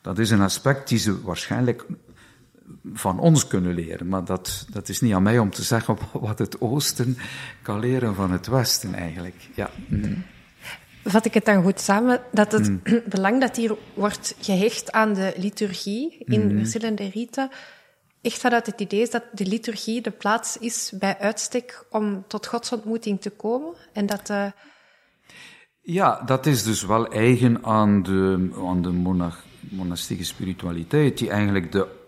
dat 0.00 0.18
is 0.18 0.30
een 0.30 0.40
aspect 0.40 0.88
die 0.88 0.98
ze 0.98 1.22
waarschijnlijk 1.22 1.86
van 2.92 3.18
ons 3.18 3.46
kunnen 3.46 3.74
leren. 3.74 4.08
Maar 4.08 4.24
dat, 4.24 4.66
dat 4.72 4.88
is 4.88 5.00
niet 5.00 5.14
aan 5.14 5.22
mij 5.22 5.38
om 5.38 5.50
te 5.50 5.62
zeggen 5.62 5.98
wat 6.12 6.38
het 6.38 6.60
Oosten 6.60 7.18
kan 7.62 7.80
leren 7.80 8.14
van 8.14 8.30
het 8.30 8.46
Westen 8.46 8.94
eigenlijk. 8.94 9.48
Ja. 9.54 9.70
Mm. 9.86 10.24
Vat 11.04 11.24
ik 11.24 11.34
het 11.34 11.44
dan 11.44 11.62
goed 11.62 11.80
samen 11.80 12.20
dat 12.32 12.52
het 12.52 12.68
mm. 12.68 12.80
belang 13.14 13.40
dat 13.40 13.56
hier 13.56 13.76
wordt 13.94 14.34
gehecht 14.40 14.92
aan 14.92 15.14
de 15.14 15.32
liturgie 15.36 16.24
in 16.24 16.52
mm. 16.52 16.58
verschillende 16.58 17.08
riten 17.08 17.50
echt 18.26 18.40
vanuit 18.40 18.66
het 18.66 18.80
idee 18.80 19.00
is 19.00 19.10
dat 19.10 19.22
de 19.32 19.46
liturgie 19.46 20.02
de 20.02 20.10
plaats 20.10 20.58
is 20.58 20.92
bij 20.98 21.18
uitstek 21.18 21.84
om 21.90 22.24
tot 22.26 22.46
godsontmoeting 22.46 23.20
te 23.20 23.30
komen. 23.30 23.74
En 23.92 24.06
dat, 24.06 24.30
uh... 24.30 24.46
Ja, 25.80 26.22
dat 26.26 26.46
is 26.46 26.62
dus 26.62 26.82
wel 26.82 27.06
eigen 27.06 27.64
aan 27.64 28.02
de, 28.02 28.50
aan 28.56 28.82
de 28.82 28.90
monach, 28.90 29.44
monastieke 29.60 30.24
spiritualiteit, 30.24 31.18
die 31.18 31.30
eigenlijk 31.30 31.72
de 31.72 31.82
eh, 31.82 32.05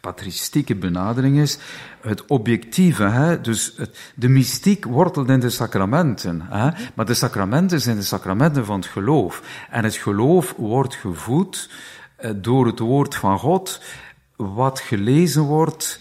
patristieke 0.00 0.74
benadering 0.74 1.38
is, 1.38 1.58
het 2.00 2.26
objectieve, 2.26 3.02
hè? 3.02 3.40
dus 3.40 3.74
de 4.14 4.28
mystiek 4.28 4.84
wortelt 4.84 5.28
in 5.28 5.40
de 5.40 5.50
sacramenten, 5.50 6.40
hè? 6.50 6.70
maar 6.94 7.06
de 7.06 7.14
sacramenten 7.14 7.80
zijn 7.80 7.96
de 7.96 8.02
sacramenten 8.02 8.64
van 8.64 8.80
het 8.80 8.88
geloof. 8.88 9.66
En 9.70 9.84
het 9.84 9.96
geloof 9.96 10.54
wordt 10.56 10.94
gevoed 10.94 11.70
eh, 12.16 12.30
door 12.36 12.66
het 12.66 12.78
woord 12.78 13.14
van 13.14 13.38
God, 13.38 13.82
wat 14.36 14.80
gelezen 14.80 15.42
wordt 15.42 16.00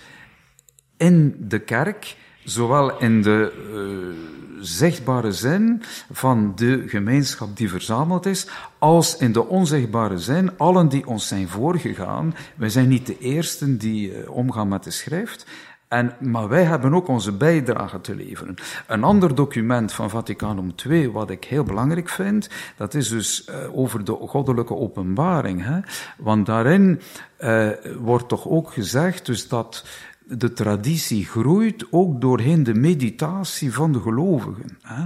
in 0.98 1.36
de 1.40 1.60
kerk, 1.60 2.16
zowel 2.46 2.98
in 3.00 3.22
de 3.22 3.54
uh, 3.74 4.64
zichtbare 4.64 5.32
zin 5.32 5.84
van 6.12 6.52
de 6.56 6.84
gemeenschap 6.88 7.58
die 7.58 7.70
verzameld 7.70 8.26
is, 8.26 8.48
als 8.80 9.18
in 9.18 9.32
de 9.32 9.48
onzichtbare 9.48 10.18
zin, 10.18 10.58
allen 10.58 10.90
die 10.90 11.08
ons 11.08 11.28
zijn 11.28 11.48
voorgegaan. 11.48 12.36
Wij 12.56 12.70
zijn 12.70 12.88
niet 12.88 13.06
de 13.06 13.18
eersten 13.18 13.78
die 13.78 14.12
uh, 14.12 14.30
omgaan 14.30 14.68
met 14.68 14.84
de 14.84 14.92
schrift. 14.92 15.46
En, 15.88 16.14
maar 16.20 16.48
wij 16.48 16.64
hebben 16.64 16.94
ook 16.94 17.08
onze 17.08 17.32
bijdrage 17.32 18.02
te 18.02 18.16
leveren. 18.16 18.56
Een 18.88 19.04
ander 19.04 19.36
document 19.36 19.92
van 19.94 20.10
Vaticanum 20.10 20.74
II, 20.88 21.12
wat 21.12 21.30
ik 21.30 21.44
heel 21.44 21.64
belangrijk 21.64 22.10
vind, 22.10 22.50
dat 22.78 22.94
is 22.94 23.10
dus 23.10 23.48
uh, 23.50 23.78
over 23.78 24.04
de 24.06 24.12
goddelijke 24.12 24.76
openbaring. 24.76 25.64
Hè? 25.64 25.80
Want 26.18 26.46
daarin 26.46 27.02
uh, 27.40 27.70
wordt 28.00 28.28
toch 28.28 28.48
ook 28.48 28.72
gezegd 28.72 29.26
dus 29.26 29.48
dat 29.48 29.86
de 30.28 30.54
traditie 30.54 31.26
groeit 31.26 31.86
ook 31.92 32.22
doorheen 32.22 32.64
de 32.64 32.74
meditatie 32.74 33.74
van 33.74 33.92
de 33.92 34.00
gelovigen 34.00 34.78
hè? 34.82 35.06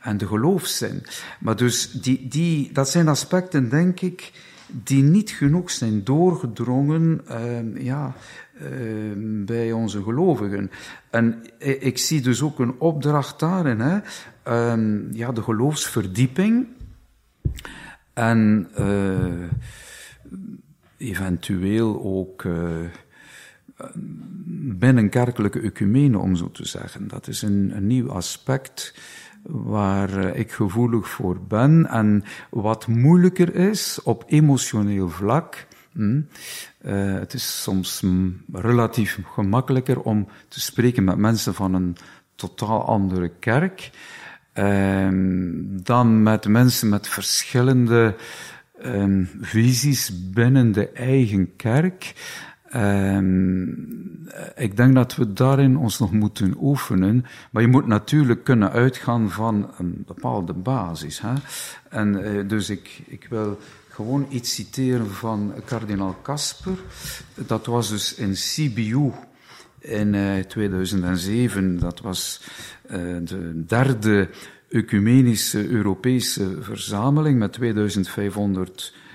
en 0.00 0.16
de 0.16 0.26
geloofszin. 0.26 1.02
Maar 1.40 1.56
dus 1.56 1.90
die, 1.90 2.28
die, 2.28 2.72
dat 2.72 2.88
zijn 2.88 3.08
aspecten, 3.08 3.68
denk 3.68 4.00
ik, 4.00 4.32
die 4.72 5.02
niet 5.02 5.30
genoeg 5.30 5.70
zijn 5.70 6.04
doorgedrongen 6.04 7.20
uh, 7.30 7.84
ja, 7.84 8.14
uh, 8.62 8.64
bij 9.44 9.72
onze 9.72 10.02
gelovigen. 10.02 10.70
En 11.10 11.42
ik 11.58 11.98
zie 11.98 12.20
dus 12.20 12.42
ook 12.42 12.58
een 12.58 12.80
opdracht 12.80 13.40
daarin, 13.40 13.80
hè? 13.80 13.98
Uh, 14.48 15.12
ja, 15.12 15.32
de 15.32 15.42
geloofsverdieping 15.42 16.66
en 18.12 18.68
uh, 18.78 19.48
eventueel 20.96 22.02
ook 22.02 22.44
binnenkerkelijke 24.78 25.60
ecumene, 25.60 26.18
om 26.18 26.36
zo 26.36 26.50
te 26.50 26.66
zeggen. 26.66 27.08
Dat 27.08 27.28
is 27.28 27.42
een, 27.42 27.72
een 27.74 27.86
nieuw 27.86 28.10
aspect 28.10 28.94
waar 29.42 30.16
eh, 30.16 30.40
ik 30.40 30.52
gevoelig 30.52 31.08
voor 31.08 31.40
ben 31.40 31.86
en 31.86 32.24
wat 32.50 32.86
moeilijker 32.86 33.54
is 33.54 34.00
op 34.02 34.24
emotioneel 34.26 35.08
vlak. 35.08 35.66
Hm, 35.92 36.20
uh, 36.82 37.14
het 37.14 37.34
is 37.34 37.62
soms 37.62 38.02
relatief 38.52 39.18
gemakkelijker 39.34 40.00
om 40.00 40.28
te 40.48 40.60
spreken 40.60 41.04
met 41.04 41.16
mensen 41.16 41.54
van 41.54 41.74
een 41.74 41.96
totaal 42.34 42.84
andere 42.84 43.30
kerk 43.38 43.90
uh, 44.54 45.08
dan 45.82 46.22
met 46.22 46.48
mensen 46.48 46.88
met 46.88 47.08
verschillende 47.08 48.16
uh, 48.84 49.26
visies 49.40 50.30
binnen 50.30 50.72
de 50.72 50.88
eigen 50.88 51.56
kerk. 51.56 52.14
Um, 52.76 54.28
ik 54.56 54.76
denk 54.76 54.94
dat 54.94 55.16
we 55.16 55.32
daarin 55.32 55.76
ons 55.76 55.98
nog 55.98 56.12
moeten 56.12 56.54
oefenen. 56.60 57.24
Maar 57.50 57.62
je 57.62 57.68
moet 57.68 57.86
natuurlijk 57.86 58.44
kunnen 58.44 58.70
uitgaan 58.70 59.30
van 59.30 59.70
een 59.78 60.02
bepaalde 60.06 60.52
basis. 60.52 61.20
Hè? 61.20 61.32
En 61.88 62.14
uh, 62.14 62.48
dus 62.48 62.70
ik, 62.70 63.02
ik 63.06 63.26
wil 63.30 63.58
gewoon 63.88 64.26
iets 64.30 64.54
citeren 64.54 65.10
van 65.10 65.52
kardinaal 65.64 66.16
Kasper. 66.22 66.78
Dat 67.34 67.66
was 67.66 67.88
dus 67.88 68.14
in 68.14 68.36
Sibiu 68.36 69.12
in 69.78 70.12
uh, 70.14 70.38
2007. 70.38 71.78
Dat 71.78 72.00
was 72.00 72.42
de 73.24 73.64
derde 73.66 74.28
ecumenische 74.68 75.68
Europese 75.68 76.56
verzameling 76.60 77.38
met 77.38 77.52
2500 77.52 78.92
uh, 78.94 79.07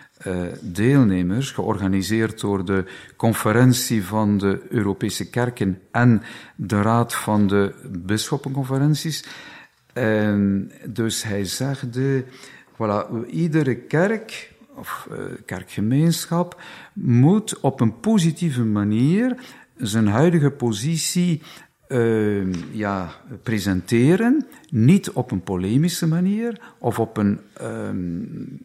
deelnemers, 0.62 1.52
georganiseerd 1.52 2.40
door 2.40 2.66
de 2.66 2.86
conferentie 3.16 4.04
van 4.04 4.38
de 4.38 4.62
Europese 4.70 5.30
kerken 5.30 5.80
en 5.92 6.22
de 6.56 6.82
raad 6.82 7.16
van 7.16 7.48
de 7.48 7.74
bisschoppenconferenties. 8.00 9.26
En 9.94 10.72
dus 10.86 11.24
hij 11.24 11.46
zegde, 11.46 12.24
voilà, 12.74 13.28
iedere 13.28 13.76
kerk 13.76 14.54
of 14.76 15.08
uh, 15.12 15.18
kerkgemeenschap 15.46 16.62
moet 16.94 17.60
op 17.60 17.82
een 17.82 18.00
positieve 18.00 18.64
manier 18.64 19.36
zijn 19.78 20.08
huidige 20.08 20.52
positie 20.52 21.42
uh, 21.88 22.54
ja, 22.72 23.14
presenteren, 23.44 24.46
niet 24.70 25.12
op 25.12 25.32
een 25.32 25.44
polemische 25.44 26.08
manier 26.08 26.62
of 26.80 27.00
op 27.00 27.18
een 27.18 27.40
um, 27.62 28.60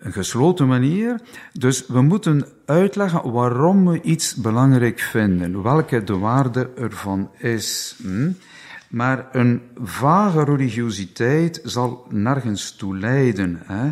een 0.00 0.12
gesloten 0.12 0.66
manier. 0.66 1.20
Dus 1.52 1.86
we 1.86 2.00
moeten 2.00 2.44
uitleggen 2.66 3.32
waarom 3.32 3.88
we 3.88 4.00
iets 4.02 4.34
belangrijk 4.34 5.00
vinden, 5.00 5.62
welke 5.62 6.04
de 6.04 6.18
waarde 6.18 6.70
ervan 6.76 7.30
is. 7.38 7.96
Hm? 8.02 8.30
Maar 8.90 9.28
een 9.32 9.62
vage 9.82 10.44
religiositeit 10.44 11.60
zal 11.64 12.06
nergens 12.08 12.76
toe 12.76 12.98
leiden. 12.98 13.62
Hè? 13.64 13.90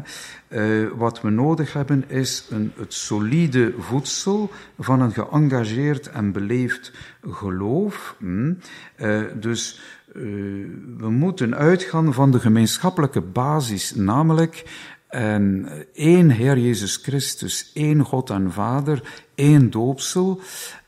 Uh, 0.49 0.91
wat 0.97 1.21
we 1.21 1.31
nodig 1.31 1.73
hebben 1.73 2.05
is 2.09 2.47
een, 2.51 2.73
het 2.77 2.95
solide 2.95 3.75
voedsel 3.79 4.51
van 4.79 5.01
een 5.01 5.13
geëngageerd 5.13 6.11
en 6.11 6.33
beleefd 6.33 6.93
geloof. 7.31 8.17
Hm? 8.19 8.55
Uh, 8.97 9.23
dus 9.35 9.81
we 10.12 11.11
moeten 11.11 11.57
uitgaan 11.57 12.14
van 12.14 12.31
de 12.31 12.40
gemeenschappelijke 12.40 13.21
basis, 13.21 13.94
namelijk 13.94 14.64
um, 15.11 15.66
één 15.94 16.31
Heer 16.31 16.59
Jezus 16.59 16.97
Christus, 16.97 17.71
één 17.75 18.01
God 18.01 18.31
en 18.31 18.53
Vader, 18.53 19.03
één 19.35 19.71
doopsel 19.71 20.40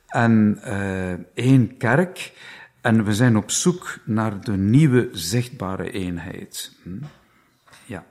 en 0.06 0.58
één 1.34 1.76
kerk. 1.76 2.32
En 2.80 3.04
we 3.04 3.14
zijn 3.14 3.36
op 3.36 3.50
zoek 3.50 3.98
naar 4.04 4.40
de 4.40 4.56
nieuwe 4.56 5.08
zichtbare 5.12 5.90
eenheid. 5.90 6.72
Hm? 6.82 6.90
Ja. 7.84 8.04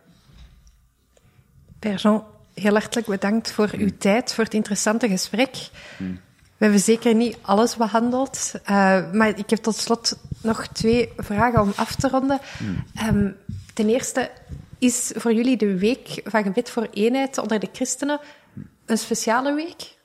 Per 1.79 1.95
Jean, 1.95 2.23
heel 2.53 2.73
hartelijk 2.73 3.07
bedankt 3.07 3.51
voor 3.51 3.69
uw 3.71 3.87
hm. 3.87 3.97
tijd, 3.97 4.33
voor 4.33 4.43
het 4.43 4.53
interessante 4.53 5.07
gesprek. 5.07 5.69
Hm. 5.97 6.03
We 6.59 6.65
hebben 6.65 6.83
zeker 6.83 7.15
niet 7.15 7.37
alles 7.41 7.75
behandeld, 7.75 8.51
uh, 8.61 9.11
maar 9.11 9.37
ik 9.37 9.49
heb 9.49 9.59
tot 9.59 9.75
slot 9.75 10.17
nog 10.41 10.67
twee 10.67 11.09
vragen 11.17 11.61
om 11.61 11.71
af 11.75 11.95
te 11.95 12.09
ronden. 12.09 12.39
Um, 13.07 13.35
ten 13.73 13.89
eerste, 13.89 14.31
is 14.77 15.11
voor 15.15 15.33
jullie 15.33 15.57
de 15.57 15.77
week 15.77 16.21
van 16.23 16.43
gebed 16.43 16.69
voor 16.69 16.87
eenheid 16.91 17.37
onder 17.37 17.59
de 17.59 17.69
christenen 17.71 18.19
een 18.85 18.97
speciale 18.97 19.55
week? 19.55 19.97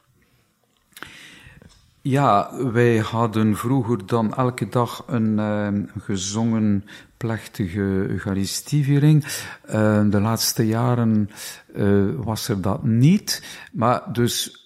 Ja, 2.01 2.51
wij 2.73 2.97
hadden 2.97 3.57
vroeger 3.57 4.07
dan 4.07 4.35
elke 4.35 4.69
dag 4.69 5.05
een 5.07 5.39
uh, 5.39 5.69
gezongen 5.99 6.85
plechtige 7.17 7.81
Eucharistieviering. 7.81 9.25
Uh, 9.25 10.03
de 10.11 10.21
laatste 10.21 10.67
jaren 10.67 11.31
uh, 11.75 12.11
was 12.17 12.49
er 12.49 12.61
dat 12.61 12.83
niet. 12.83 13.43
Maar 13.73 14.13
dus 14.13 14.64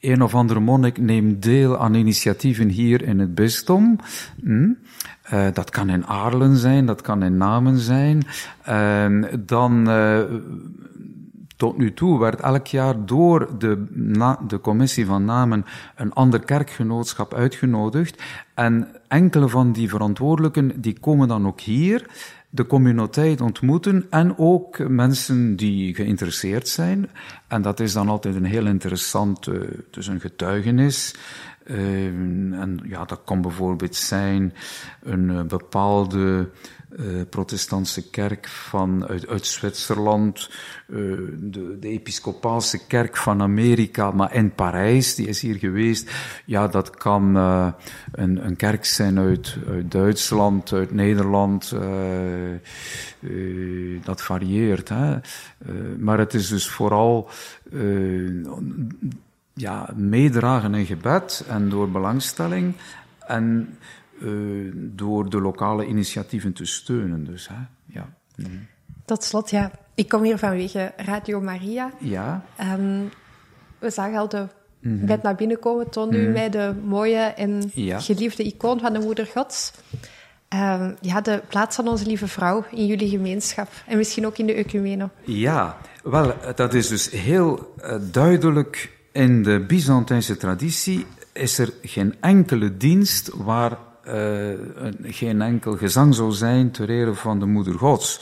een 0.00 0.22
of 0.22 0.34
andere 0.34 0.60
monnik 0.60 0.98
neemt 0.98 1.42
deel 1.42 1.78
aan 1.78 1.94
initiatieven 1.94 2.68
hier 2.68 3.02
in 3.02 3.18
het 3.18 3.34
bisdom. 3.34 3.98
Hm? 4.42 4.70
Uh, 5.32 5.46
dat 5.52 5.70
kan 5.70 5.88
in 5.88 6.06
Aarlen 6.06 6.56
zijn, 6.56 6.86
dat 6.86 7.00
kan 7.00 7.22
in 7.22 7.36
Namen 7.36 7.78
zijn. 7.78 8.22
Uh, 8.68 9.24
dan 9.40 9.88
uh, 9.88 10.20
tot 11.56 11.78
nu 11.78 11.94
toe 11.94 12.18
werd 12.18 12.40
elk 12.40 12.66
jaar 12.66 13.04
door 13.04 13.58
de, 13.58 13.84
de 14.46 14.60
commissie 14.60 15.06
van 15.06 15.24
namen 15.24 15.64
een 15.96 16.12
ander 16.12 16.40
kerkgenootschap 16.40 17.34
uitgenodigd. 17.34 18.22
En 18.54 18.88
enkele 19.08 19.48
van 19.48 19.72
die 19.72 19.88
verantwoordelijken 19.88 20.80
die 20.80 20.98
komen 21.00 21.28
dan 21.28 21.46
ook 21.46 21.60
hier 21.60 22.06
de 22.50 22.66
communiteit 22.66 23.40
ontmoeten 23.40 24.06
en 24.10 24.38
ook 24.38 24.88
mensen 24.88 25.56
die 25.56 25.94
geïnteresseerd 25.94 26.68
zijn. 26.68 27.10
En 27.48 27.62
dat 27.62 27.80
is 27.80 27.92
dan 27.92 28.08
altijd 28.08 28.34
een 28.34 28.44
heel 28.44 28.66
interessant, 28.66 29.46
uh, 29.46 29.60
dus 29.90 30.06
een 30.06 30.20
getuigenis. 30.20 31.14
Uh, 31.70 32.06
en 32.60 32.80
ja, 32.84 33.04
dat 33.04 33.20
kan 33.24 33.40
bijvoorbeeld 33.40 33.94
zijn 33.94 34.54
een 35.02 35.30
uh, 35.30 35.42
bepaalde 35.42 36.48
uh, 36.98 37.22
protestantse 37.30 38.10
kerk 38.10 38.48
van, 38.48 39.06
uit, 39.06 39.26
uit 39.28 39.46
Zwitserland, 39.46 40.50
de, 40.86 41.76
de 41.80 41.88
episcopaalse 41.88 42.86
kerk 42.86 43.16
van 43.16 43.42
Amerika, 43.42 44.10
maar 44.10 44.34
in 44.34 44.54
Parijs, 44.54 45.14
die 45.14 45.26
is 45.26 45.40
hier 45.40 45.54
geweest. 45.54 46.10
Ja, 46.44 46.68
dat 46.68 46.90
kan 46.90 47.34
een, 47.34 48.46
een 48.46 48.56
kerk 48.56 48.84
zijn 48.84 49.18
uit, 49.18 49.56
uit 49.68 49.90
Duitsland, 49.90 50.72
uit 50.72 50.92
Nederland. 50.92 51.74
dat 54.04 54.22
varieert. 54.22 54.88
Hè? 54.88 55.16
maar 55.98 56.18
het 56.18 56.34
is 56.34 56.48
dus 56.48 56.68
vooral 56.68 57.30
ja, 59.58 59.88
meedragen 59.96 60.74
in 60.74 60.86
gebed 60.86 61.44
en 61.48 61.68
door 61.68 61.90
belangstelling. 61.90 62.74
En 63.26 63.76
uh, 64.22 64.72
door 64.74 65.30
de 65.30 65.40
lokale 65.40 65.86
initiatieven 65.86 66.52
te 66.52 66.64
steunen. 66.64 67.24
Dus, 67.24 67.48
hè? 67.48 67.54
Ja. 67.86 68.08
Mm. 68.36 68.66
Tot 69.04 69.24
slot, 69.24 69.50
ja, 69.50 69.70
ik 69.94 70.08
kom 70.08 70.22
hier 70.22 70.38
vanwege 70.38 70.92
Radio 70.96 71.40
Maria. 71.40 71.90
Ja. 71.98 72.44
Um, 72.60 73.10
we 73.78 73.90
zagen 73.90 74.18
al 74.18 74.28
de 74.28 74.46
mm 74.80 74.98
-hmm. 74.98 75.06
bed 75.06 75.22
naar 75.22 75.34
binnen 75.34 75.58
komen. 75.58 75.90
Toon 75.90 76.14
u 76.14 76.26
mm. 76.26 76.32
mij 76.32 76.50
de 76.50 76.74
mooie 76.84 77.18
en 77.18 77.70
ja. 77.74 78.00
geliefde 78.00 78.42
icoon 78.42 78.80
van 78.80 78.92
de 78.92 78.98
Moeder 78.98 79.26
Gods. 79.26 79.72
Um, 80.54 80.96
ja, 81.00 81.20
de 81.20 81.42
plaats 81.48 81.76
van 81.76 81.88
onze 81.88 82.06
lieve 82.06 82.28
vrouw 82.28 82.64
in 82.70 82.86
jullie 82.86 83.08
gemeenschap. 83.08 83.68
En 83.86 83.96
misschien 83.96 84.26
ook 84.26 84.38
in 84.38 84.46
de 84.46 84.54
ecumene. 84.54 85.08
Ja, 85.24 85.76
wel, 86.02 86.34
dat 86.54 86.74
is 86.74 86.88
dus 86.88 87.10
heel 87.10 87.74
uh, 87.78 87.94
duidelijk 88.10 88.97
in 89.18 89.42
de 89.42 89.60
Byzantijnse 89.60 90.36
traditie 90.36 91.06
is 91.32 91.58
er 91.58 91.72
geen 91.82 92.14
enkele 92.20 92.76
dienst 92.76 93.30
waar 93.34 93.78
uh, 94.04 94.14
geen 95.02 95.42
enkel 95.42 95.76
gezang 95.76 96.14
zou 96.14 96.32
zijn 96.32 96.70
ter 96.70 96.90
ere 96.90 97.14
van 97.14 97.38
de 97.38 97.46
Moeder 97.46 97.74
Gods. 97.74 98.20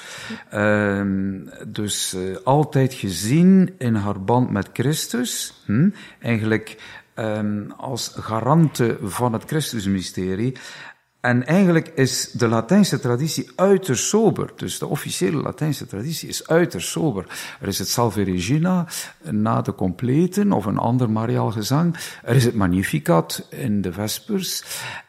Uh, 0.54 1.02
dus 1.66 2.14
uh, 2.14 2.36
altijd 2.44 2.94
gezien 2.94 3.74
in 3.78 3.94
haar 3.94 4.24
band 4.24 4.50
met 4.50 4.68
Christus, 4.72 5.62
hm, 5.66 5.88
eigenlijk 6.20 6.82
um, 7.14 7.70
als 7.76 8.12
garante 8.14 8.98
van 9.02 9.32
het 9.32 9.44
Christusmysterie. 9.46 10.56
En 11.26 11.46
eigenlijk 11.46 11.88
is 11.88 12.30
de 12.30 12.48
Latijnse 12.48 13.00
traditie 13.00 13.50
uiterst 13.56 14.04
sober. 14.04 14.52
Dus 14.56 14.78
de 14.78 14.86
officiële 14.86 15.42
Latijnse 15.42 15.86
traditie 15.86 16.28
is 16.28 16.48
uiterst 16.48 16.88
sober. 16.88 17.26
Er 17.60 17.68
is 17.68 17.78
het 17.78 17.88
Salve 17.88 18.22
Regina 18.22 18.86
na 19.30 19.60
de 19.62 19.74
completen 19.74 20.52
of 20.52 20.64
een 20.64 20.78
ander 20.78 21.10
mariaal 21.10 21.50
gezang. 21.50 21.96
Er 22.22 22.36
is 22.36 22.44
het 22.44 22.54
Magnificat 22.54 23.46
in 23.50 23.80
de 23.80 23.92
Vespers. 23.92 24.64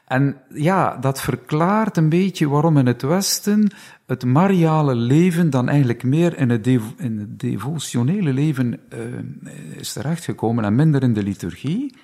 En 0.05 0.37
ja, 0.53 0.95
dat 0.95 1.21
verklaart 1.21 1.97
een 1.97 2.09
beetje 2.09 2.49
waarom 2.49 2.77
in 2.77 2.85
het 2.85 3.01
Westen 3.01 3.71
het 4.05 4.25
mariale 4.25 4.95
leven 4.95 5.49
dan 5.49 5.69
eigenlijk 5.69 6.03
meer 6.03 6.37
in 6.37 6.49
het, 6.49 6.67
in 6.67 7.17
het 7.19 7.39
devotionele 7.39 8.33
leven 8.33 8.79
uh, 8.93 9.79
is 9.79 9.93
terechtgekomen 9.93 10.63
en 10.63 10.75
minder 10.75 11.03
in 11.03 11.13
de 11.13 11.23
liturgie. 11.23 11.95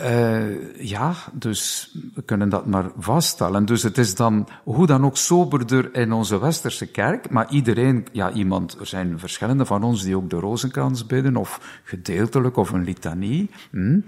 Uh, 0.00 0.80
ja, 0.84 1.14
dus 1.32 1.90
we 2.14 2.22
kunnen 2.22 2.48
dat 2.48 2.66
maar 2.66 2.90
vaststellen. 2.98 3.64
Dus 3.64 3.82
het 3.82 3.98
is 3.98 4.14
dan 4.14 4.48
hoe 4.64 4.86
dan 4.86 5.04
ook 5.04 5.16
soberder 5.16 5.94
in 5.94 6.12
onze 6.12 6.40
westerse 6.40 6.86
kerk, 6.86 7.30
maar 7.30 7.50
iedereen, 7.50 8.06
ja, 8.12 8.32
iemand, 8.32 8.76
er 8.80 8.86
zijn 8.86 9.18
verschillende 9.18 9.66
van 9.66 9.82
ons 9.82 10.02
die 10.02 10.16
ook 10.16 10.30
de 10.30 10.36
rozenkrans 10.36 11.06
bidden, 11.06 11.36
of 11.36 11.80
gedeeltelijk, 11.84 12.56
of 12.56 12.70
een 12.70 12.84
litanie. 12.84 13.50
Hm? 13.70 14.00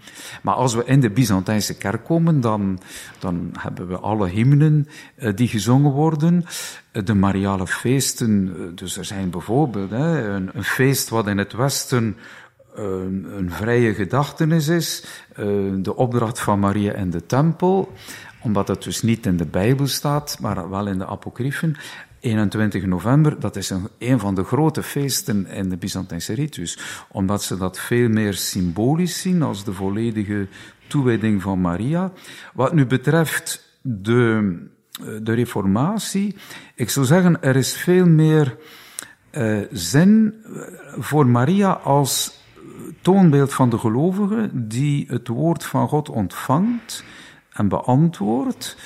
Maar 0.42 0.55
als 0.55 0.75
we 0.75 0.85
in 0.85 1.01
de 1.01 1.11
Byzantijnse 1.11 1.77
kerk 1.77 2.05
komen, 2.05 2.40
dan, 2.40 2.81
dan 3.18 3.51
hebben 3.59 3.88
we 3.88 3.99
alle 3.99 4.29
hymnen 4.29 4.88
uh, 5.18 5.33
die 5.35 5.49
gezongen 5.49 5.92
worden. 5.92 6.44
De 7.05 7.14
mariale 7.14 7.66
feesten, 7.66 8.55
dus 8.75 8.97
er 8.97 9.05
zijn 9.05 9.31
bijvoorbeeld 9.31 9.90
hè, 9.90 10.29
een 10.29 10.64
feest 10.64 11.09
wat 11.09 11.27
in 11.27 11.38
het 11.38 11.53
Westen 11.53 12.16
een, 12.75 13.27
een 13.37 13.51
vrije 13.51 13.95
gedachtenis 13.95 14.69
is, 14.69 15.05
uh, 15.31 15.73
de 15.77 15.97
opdracht 15.97 16.41
van 16.41 16.59
Maria 16.59 16.93
en 16.93 17.11
de 17.11 17.27
tempel, 17.27 17.93
omdat 18.43 18.69
het 18.69 18.83
dus 18.83 19.03
niet 19.03 19.27
in 19.27 19.37
de 19.37 19.47
Bijbel 19.47 19.87
staat, 19.87 20.39
maar 20.41 20.71
wel 20.71 20.87
in 20.87 20.99
de 20.99 21.07
apocryfen. 21.07 21.77
21 22.21 22.85
november, 22.87 23.41
dat 23.41 23.57
is 23.57 23.71
een, 23.71 23.89
een 23.99 24.19
van 24.19 24.35
de 24.35 24.45
grote 24.45 24.83
feesten 24.83 25.47
in 25.47 25.69
de 25.69 25.77
Byzantijnse 25.77 26.35
ritus, 26.35 26.79
omdat 27.09 27.43
ze 27.43 27.57
dat 27.57 27.79
veel 27.79 28.09
meer 28.09 28.35
symbolisch 28.35 29.21
zien 29.21 29.43
als 29.43 29.65
de 29.65 29.73
volledige 29.73 30.47
toewijding 30.87 31.43
van 31.43 31.61
Maria. 31.61 32.13
Wat 32.55 32.73
nu 32.73 32.87
betreft 32.87 33.79
de, 33.83 34.57
de 35.23 35.33
reformatie, 35.33 36.37
ik 36.75 36.91
zou 36.91 37.07
zeggen, 37.07 37.43
er 37.43 37.57
is 37.57 37.73
veel 37.77 38.07
meer 38.07 38.57
uh, 39.33 39.59
zin 39.71 40.35
voor 40.99 41.27
Maria 41.27 41.71
als 41.71 42.43
toonbeeld 43.01 43.55
van 43.55 43.70
de 43.70 43.79
gelovige 43.79 44.51
die 44.53 45.07
het 45.09 45.29
woord 45.29 45.64
van 45.64 45.88
God 45.88 46.09
ontvangt 46.09 47.05
en 47.53 47.68
beantwoordt. 47.68 48.77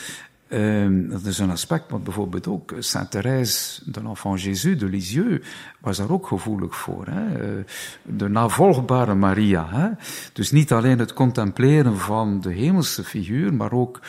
Uh, 0.49 1.11
dat 1.11 1.25
is 1.25 1.39
een 1.39 1.51
aspect 1.51 1.91
wat 1.91 2.05
bijvoorbeeld 2.05 2.47
ook 2.47 2.75
Saint 2.79 3.11
Thérèse 3.11 3.83
de 3.91 4.03
l'Enfant 4.03 4.43
Jésus 4.43 4.79
de 4.79 4.87
Lisieux 4.87 5.47
was 5.81 5.97
daar 5.97 6.11
ook 6.11 6.27
gevoelig 6.27 6.77
voor. 6.77 7.07
Hè? 7.07 7.35
Eh, 7.35 7.65
de 8.03 8.29
navolgbare 8.29 9.15
Maria. 9.15 9.69
Hè? 9.69 9.89
Dus 10.33 10.51
niet 10.51 10.73
alleen 10.73 10.99
het 10.99 11.13
contempleren 11.13 11.99
van 11.99 12.41
de 12.41 12.53
hemelse 12.53 13.05
figuur, 13.05 13.55
maar 13.55 13.73
ook 13.73 14.01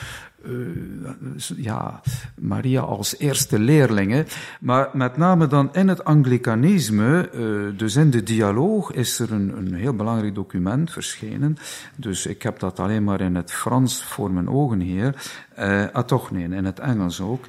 ja, 1.55 2.01
Maria 2.35 2.81
als 2.81 3.17
eerste 3.17 3.59
leerlinge. 3.59 4.25
Maar 4.59 4.89
met 4.93 5.17
name 5.17 5.47
dan 5.47 5.73
in 5.73 5.87
het 5.87 6.03
Anglicanisme, 6.03 7.29
uh, 7.33 7.77
dus 7.77 7.95
in 7.95 8.09
de 8.09 8.23
dialoog, 8.23 8.91
is 8.91 9.19
er 9.19 9.31
een, 9.31 9.57
een 9.57 9.73
heel 9.73 9.95
belangrijk 9.95 10.35
document 10.35 10.91
verschenen. 10.91 11.57
Dus 11.95 12.25
ik 12.25 12.41
heb 12.41 12.59
dat 12.59 12.79
alleen 12.79 13.03
maar 13.03 13.21
in 13.21 13.35
het 13.35 13.51
Frans 13.51 14.03
voor 14.03 14.31
mijn 14.31 14.49
ogen 14.49 14.79
hier. 14.79 15.15
Uh, 15.59 15.85
ah, 15.91 16.03
toch 16.03 16.31
nee, 16.31 16.43
in 16.43 16.65
het 16.65 16.79
Engels 16.79 17.21
ook. 17.21 17.45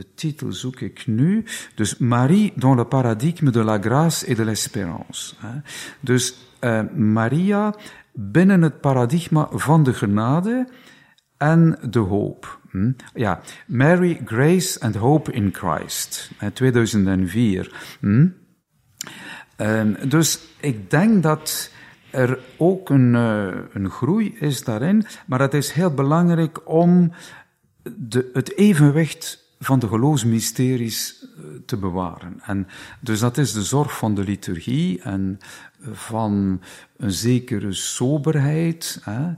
De 0.00 0.14
titel 0.14 0.52
zoek 0.52 0.80
ik 0.80 1.06
nu. 1.06 1.44
Dus 1.74 1.98
Marie 1.98 2.52
dans 2.56 2.76
le 2.76 2.84
paradigme 2.84 3.50
de 3.50 3.64
la 3.64 3.78
grâce 3.78 4.24
et 4.26 4.36
de 4.36 4.44
l'espérance. 4.44 5.36
Dus 6.00 6.34
Maria 6.94 7.74
binnen 8.12 8.62
het 8.62 8.80
paradigma 8.80 9.48
van 9.50 9.82
de 9.82 9.94
genade 9.94 10.68
en 11.36 11.78
de 11.90 11.98
hoop. 11.98 12.60
Hm? 12.70 12.92
Ja, 13.14 13.40
Mary, 13.66 14.20
Grace 14.24 14.80
and 14.80 14.94
Hope 14.94 15.32
in 15.32 15.54
Christ, 15.54 16.30
2004. 16.52 17.96
Hm? 18.00 18.28
Ehm, 19.56 20.08
dus 20.08 20.40
ik 20.60 20.90
denk 20.90 21.22
dat 21.22 21.70
er 22.10 22.38
ook 22.56 22.88
een, 22.90 23.14
uh, 23.14 23.48
een 23.72 23.90
groei 23.90 24.36
is 24.38 24.64
daarin, 24.64 25.06
maar 25.26 25.40
het 25.40 25.54
is 25.54 25.72
heel 25.72 25.94
belangrijk 25.94 26.68
om 26.68 27.12
de, 27.82 28.30
het 28.32 28.56
evenwicht 28.56 29.39
van 29.62 29.78
de 29.78 29.88
geloofsmysteries 29.88 31.26
eh, 31.36 31.44
te 31.66 31.76
bewaren. 31.76 32.40
En 32.42 32.66
dus 33.00 33.20
dat 33.20 33.38
is 33.38 33.52
de 33.52 33.62
zorg 33.62 33.96
van 33.96 34.14
de 34.14 34.24
liturgie 34.24 35.02
en 35.02 35.38
van 35.92 36.60
een 36.96 37.10
zekere 37.10 37.72
soberheid. 37.72 39.00
Hè. 39.04 39.32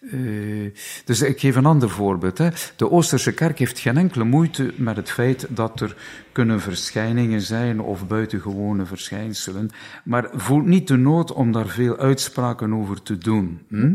Uh, 0.00 0.74
dus 1.04 1.22
ik 1.22 1.40
geef 1.40 1.56
een 1.56 1.66
ander 1.66 1.90
voorbeeld. 1.90 2.38
Hè. 2.38 2.48
De 2.76 2.90
Oosterse 2.90 3.32
kerk 3.32 3.58
heeft 3.58 3.78
geen 3.78 3.96
enkele 3.96 4.24
moeite 4.24 4.72
met 4.76 4.96
het 4.96 5.10
feit 5.10 5.46
dat 5.48 5.80
er 5.80 5.96
kunnen 6.32 6.60
verschijningen 6.60 7.40
zijn 7.40 7.80
of 7.80 8.06
buitengewone 8.06 8.86
verschijnselen, 8.86 9.70
maar 10.04 10.28
voelt 10.32 10.66
niet 10.66 10.88
de 10.88 10.96
nood 10.96 11.32
om 11.32 11.52
daar 11.52 11.68
veel 11.68 11.98
uitspraken 11.98 12.74
over 12.74 13.02
te 13.02 13.18
doen. 13.18 13.60
Hm? 13.68 13.94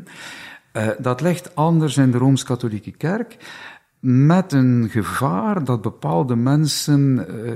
Dat 0.99 1.21
ligt 1.21 1.55
anders 1.55 1.97
in 1.97 2.11
de 2.11 2.17
Rooms-Katholieke 2.17 2.91
Kerk 2.91 3.37
met 4.07 4.53
een 4.53 4.87
gevaar 4.89 5.63
dat 5.63 5.81
bepaalde 5.81 6.35
mensen 6.35 7.27
uh, 7.29 7.51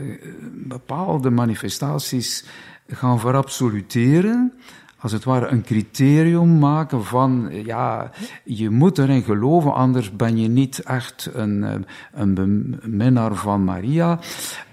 bepaalde 0.68 1.30
manifestaties 1.30 2.46
gaan 2.88 3.20
verabsoluteren, 3.20 4.54
als 5.00 5.12
het 5.12 5.24
ware 5.24 5.48
een 5.48 5.64
criterium 5.64 6.60
maken 6.60 7.06
van, 7.06 7.50
ja, 7.66 8.12
je 8.44 8.70
moet 8.70 8.98
erin 8.98 9.22
geloven, 9.22 9.74
anders 9.74 10.16
ben 10.16 10.38
je 10.38 10.48
niet 10.48 10.80
echt 10.80 11.30
een, 11.34 11.64
eh, 11.64 11.76
een 12.14 12.34
beminnaar 12.34 13.36
van 13.36 13.64
Maria. 13.64 14.20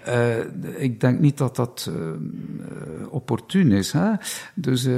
Uh, 0.09 0.39
ik 0.77 1.01
denk 1.01 1.19
niet 1.19 1.39
dat 1.39 1.57
dat 1.57 1.91
uh, 1.91 2.11
opportun 3.11 3.73
is. 3.73 3.93
Hè? 3.93 4.11
Dus 4.55 4.87
uh, 4.87 4.95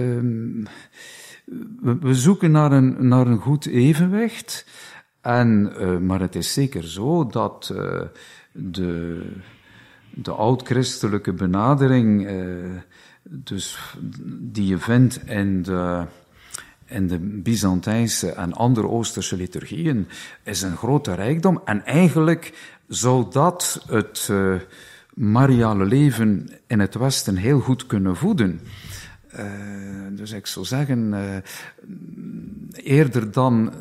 we, 1.80 1.98
we, 2.00 2.14
zoeken 2.14 2.50
naar 2.50 2.72
een, 2.72 3.08
naar 3.08 3.26
een 3.26 3.38
goed 3.38 3.66
evenwicht. 3.66 4.66
En, 5.28 5.72
maar 6.06 6.20
het 6.20 6.34
is 6.34 6.52
zeker 6.52 6.88
zo 6.88 7.26
dat 7.26 7.74
de, 8.52 9.22
de 10.10 10.30
oud-christelijke 10.30 11.32
benadering 11.32 12.28
dus 13.22 13.78
die 14.28 14.66
je 14.66 14.78
vindt 14.78 15.20
in 15.26 15.62
de, 15.62 16.04
in 16.86 17.06
de 17.06 17.18
Byzantijnse 17.18 18.32
en 18.32 18.52
andere 18.52 18.88
Oosterse 18.88 19.36
liturgieën, 19.36 20.08
is 20.42 20.62
een 20.62 20.76
grote 20.76 21.14
rijkdom. 21.14 21.60
En 21.64 21.84
eigenlijk 21.84 22.52
zou 22.86 23.26
dat 23.30 23.84
het 23.88 24.30
mariale 25.14 25.84
leven 25.84 26.48
in 26.66 26.80
het 26.80 26.94
Westen 26.94 27.36
heel 27.36 27.60
goed 27.60 27.86
kunnen 27.86 28.16
voeden. 28.16 28.60
Dus 30.10 30.32
ik 30.32 30.46
zou 30.46 30.66
zeggen, 30.66 31.14
eerder 32.72 33.32
dan 33.32 33.72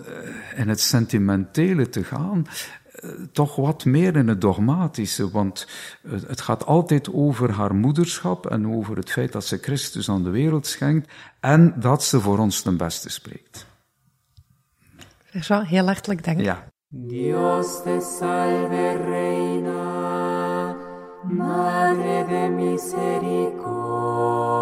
in 0.57 0.69
het 0.69 0.79
sentimentele 0.79 1.89
te 1.89 2.03
gaan, 2.03 2.47
eh, 2.91 3.09
toch 3.31 3.55
wat 3.55 3.85
meer 3.85 4.15
in 4.15 4.27
het 4.27 4.41
dogmatische, 4.41 5.31
want 5.31 5.67
het 6.07 6.41
gaat 6.41 6.65
altijd 6.65 7.13
over 7.13 7.51
haar 7.51 7.75
moederschap 7.75 8.45
en 8.45 8.67
over 8.67 8.97
het 8.97 9.11
feit 9.11 9.31
dat 9.31 9.45
ze 9.45 9.57
Christus 9.57 10.09
aan 10.09 10.23
de 10.23 10.29
wereld 10.29 10.67
schenkt 10.67 11.11
en 11.39 11.73
dat 11.79 12.03
ze 12.03 12.19
voor 12.19 12.37
ons 12.37 12.61
ten 12.61 12.77
beste 12.77 13.09
spreekt. 13.09 13.65
Jean, 15.31 15.63
heel 15.63 15.85
hartelijk 15.85 16.23
dank. 16.23 16.39
Ja. 16.39 16.67
Dios 16.89 17.83
te 17.83 18.15
salve 18.19 19.01
reina, 19.05 20.75
madre 21.23 22.25
de 22.27 22.49
misericordia. 22.55 24.56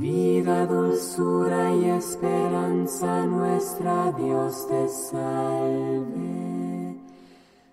Vida, 0.00 0.64
dulzura 0.64 1.74
y 1.74 1.90
esperanza 1.90 3.26
nuestra, 3.26 4.10
Dios 4.12 4.66
te 4.66 4.88
salve. 4.88 6.96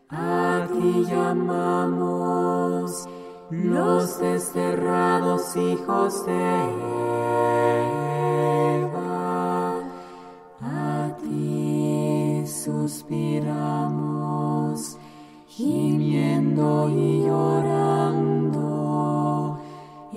A 0.10 0.68
ti 0.74 1.06
llamamos 1.10 3.08
los 3.50 4.20
desterrados 4.20 5.56
hijos 5.56 6.26
de 6.26 6.66
Eva. 8.82 9.80
A 10.64 11.16
ti 11.22 12.44
suspiramos, 12.46 14.98
gimiendo 15.48 16.90
y 16.90 17.24
llorando 17.26 18.37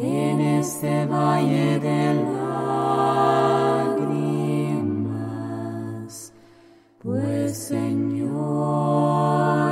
en 0.03 0.41
este 0.41 1.07
valle 1.07 1.79
de 1.79 2.15
lágrimas, 2.15 2.33
pues 7.03 7.59
Señor, 7.59 8.31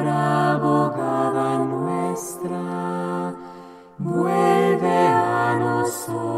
abogada 0.07 1.65
nuestra, 1.65 3.35
vuelve 3.99 5.09
a 5.09 5.57
nosotros 5.59 6.29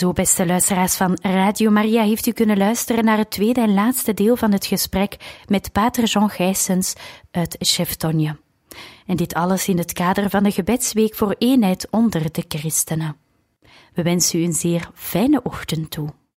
zo, 0.00 0.12
beste 0.12 0.46
luisteraars 0.46 0.94
van 0.94 1.18
Radio 1.22 1.70
Maria, 1.70 2.02
heeft 2.02 2.26
u 2.26 2.32
kunnen 2.32 2.56
luisteren 2.56 3.04
naar 3.04 3.18
het 3.18 3.30
tweede 3.30 3.60
en 3.60 3.74
laatste 3.74 4.14
deel 4.14 4.36
van 4.36 4.52
het 4.52 4.66
gesprek 4.66 5.16
met 5.46 5.72
Pater 5.72 6.04
Jean 6.04 6.30
Gijsens 6.30 6.94
uit 7.30 7.56
Cheftonje. 7.58 8.36
En 9.06 9.16
dit 9.16 9.34
alles 9.34 9.68
in 9.68 9.78
het 9.78 9.92
kader 9.92 10.30
van 10.30 10.42
de 10.42 10.50
gebedsweek 10.50 11.14
voor 11.14 11.34
eenheid 11.38 11.86
onder 11.90 12.32
de 12.32 12.44
christenen. 12.48 13.16
We 13.94 14.02
wensen 14.02 14.40
u 14.40 14.44
een 14.44 14.52
zeer 14.52 14.90
fijne 14.94 15.42
ochtend 15.42 15.90
toe. 15.90 16.08